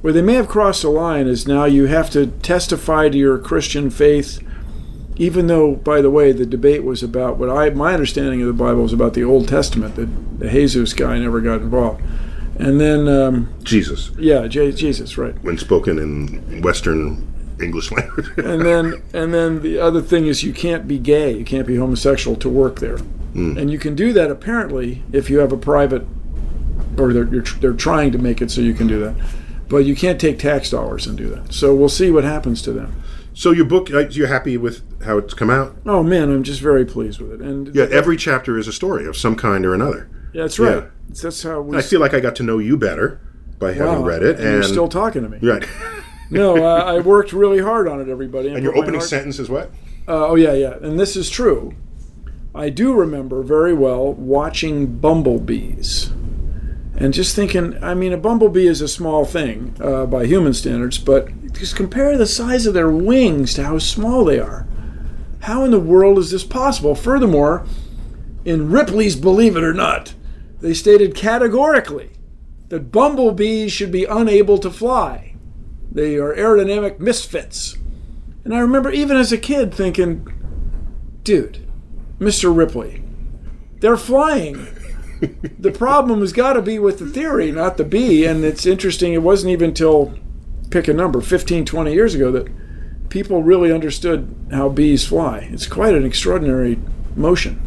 [0.00, 3.38] where they may have crossed the line is now you have to testify to your
[3.38, 4.42] Christian faith,
[5.16, 8.52] even though by the way the debate was about what I my understanding of the
[8.52, 9.96] Bible was about the Old Testament.
[9.96, 10.06] The,
[10.38, 12.02] the Jesus guy never got involved,
[12.58, 15.34] and then um, Jesus, yeah, J- Jesus, right.
[15.42, 17.26] when spoken in Western
[17.60, 18.28] English language.
[18.36, 21.76] and then and then the other thing is you can't be gay, you can't be
[21.76, 22.98] homosexual to work there,
[23.34, 23.58] Mm.
[23.58, 26.06] and you can do that apparently if you have a private,
[26.98, 29.14] or they're you're, tr- they're trying to make it so you can do that,
[29.68, 31.52] but you can't take tax dollars and do that.
[31.52, 32.94] So we'll see what happens to them.
[33.38, 35.76] So your book, uh, you're happy with how it's come out?
[35.84, 39.06] Oh man, I'm just very pleased with it, and Yeah, every chapter is a story
[39.06, 40.08] of some kind or another.
[40.32, 40.76] yeah, that's right.
[40.84, 40.86] Yeah.
[41.22, 41.76] That's how we.
[41.76, 43.20] I feel like I got to know you better
[43.58, 45.36] by having Wow, read it, and and you're still talking to me.
[45.46, 45.66] right.
[46.30, 48.48] no, uh, I worked really hard on it, everybody.
[48.48, 49.70] and your opening heart- sentence is what?
[50.08, 51.74] Uh, oh yeah, yeah, and this is true.
[52.54, 56.10] I do remember very well watching bumblebees,
[56.96, 57.76] and just thinking.
[57.84, 61.28] I mean, a bumblebee is a small thing uh, by human standards, but
[61.58, 64.66] just compare the size of their wings to how small they are.
[65.40, 66.94] How in the world is this possible?
[66.94, 67.66] Furthermore,
[68.44, 70.14] in Ripley's Believe It or Not,
[70.60, 72.10] they stated categorically
[72.68, 75.34] that bumblebees should be unable to fly.
[75.90, 77.76] They are aerodynamic misfits.
[78.44, 80.26] And I remember even as a kid thinking,
[81.22, 81.66] dude,
[82.18, 82.54] Mr.
[82.56, 83.02] Ripley,
[83.80, 84.66] they're flying.
[85.58, 88.24] the problem has got to be with the theory, not the bee.
[88.24, 90.14] And it's interesting, it wasn't even until,
[90.70, 92.48] pick a number, 15, 20 years ago that
[93.08, 95.48] people really understood how bees fly.
[95.52, 96.78] It's quite an extraordinary
[97.14, 97.60] motion.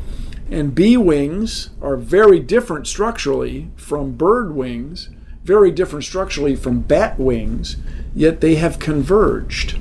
[0.52, 5.10] And bee wings are very different structurally from bird wings,
[5.44, 7.78] very different structurally from bat wings,
[8.16, 9.78] yet they have converged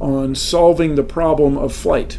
[0.00, 2.18] on solving the problem of flight.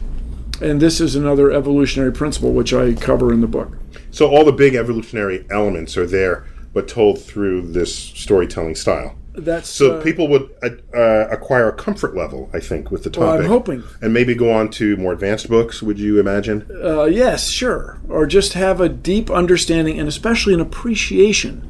[0.61, 3.77] And this is another evolutionary principle which I cover in the book.
[4.11, 9.15] So all the big evolutionary elements are there, but told through this storytelling style.
[9.33, 13.19] That's So uh, people would uh, uh, acquire a comfort level, I think, with the
[13.19, 13.47] Well, I'm topic.
[13.49, 13.83] hoping.
[14.01, 15.81] and maybe go on to more advanced books.
[15.81, 16.65] Would you imagine?
[16.83, 17.99] Uh, yes, sure.
[18.09, 21.69] Or just have a deep understanding and especially an appreciation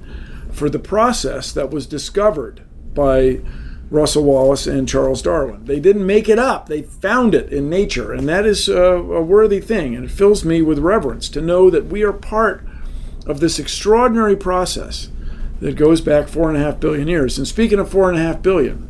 [0.52, 3.42] for the process that was discovered by
[3.92, 5.66] Russel Wallace and Charles Darwin.
[5.66, 8.14] They didn't make it up, they found it in nature.
[8.14, 9.96] And that is a, a worthy thing.
[9.96, 12.66] And it fills me with reverence to know that we are part
[13.26, 15.10] of this extraordinary process
[15.60, 17.38] that goes back four and a half billion years.
[17.38, 18.90] And speaking of four and a half billion,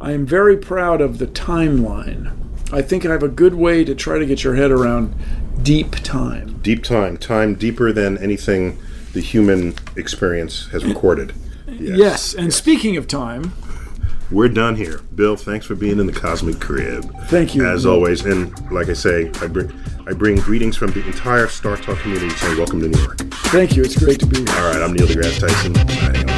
[0.00, 2.32] I am very proud of the timeline
[2.70, 5.14] I think I have a good way to try to get your head around
[5.62, 6.58] deep time.
[6.60, 8.78] Deep time, time deeper than anything
[9.14, 11.32] the human experience has recorded.
[11.66, 13.54] Yes, and speaking of time,
[14.30, 14.98] We're done here.
[15.14, 17.10] Bill, thanks for being in the Cosmic Crib.
[17.28, 17.66] Thank you.
[17.66, 18.24] As always.
[18.26, 19.72] And like I say, I bring
[20.06, 23.18] I bring greetings from the entire Star Talk community saying welcome to New York.
[23.50, 23.82] thank you.
[23.82, 24.48] It's great to be here.
[24.50, 26.37] All right, I'm Neil deGrasse Tyson.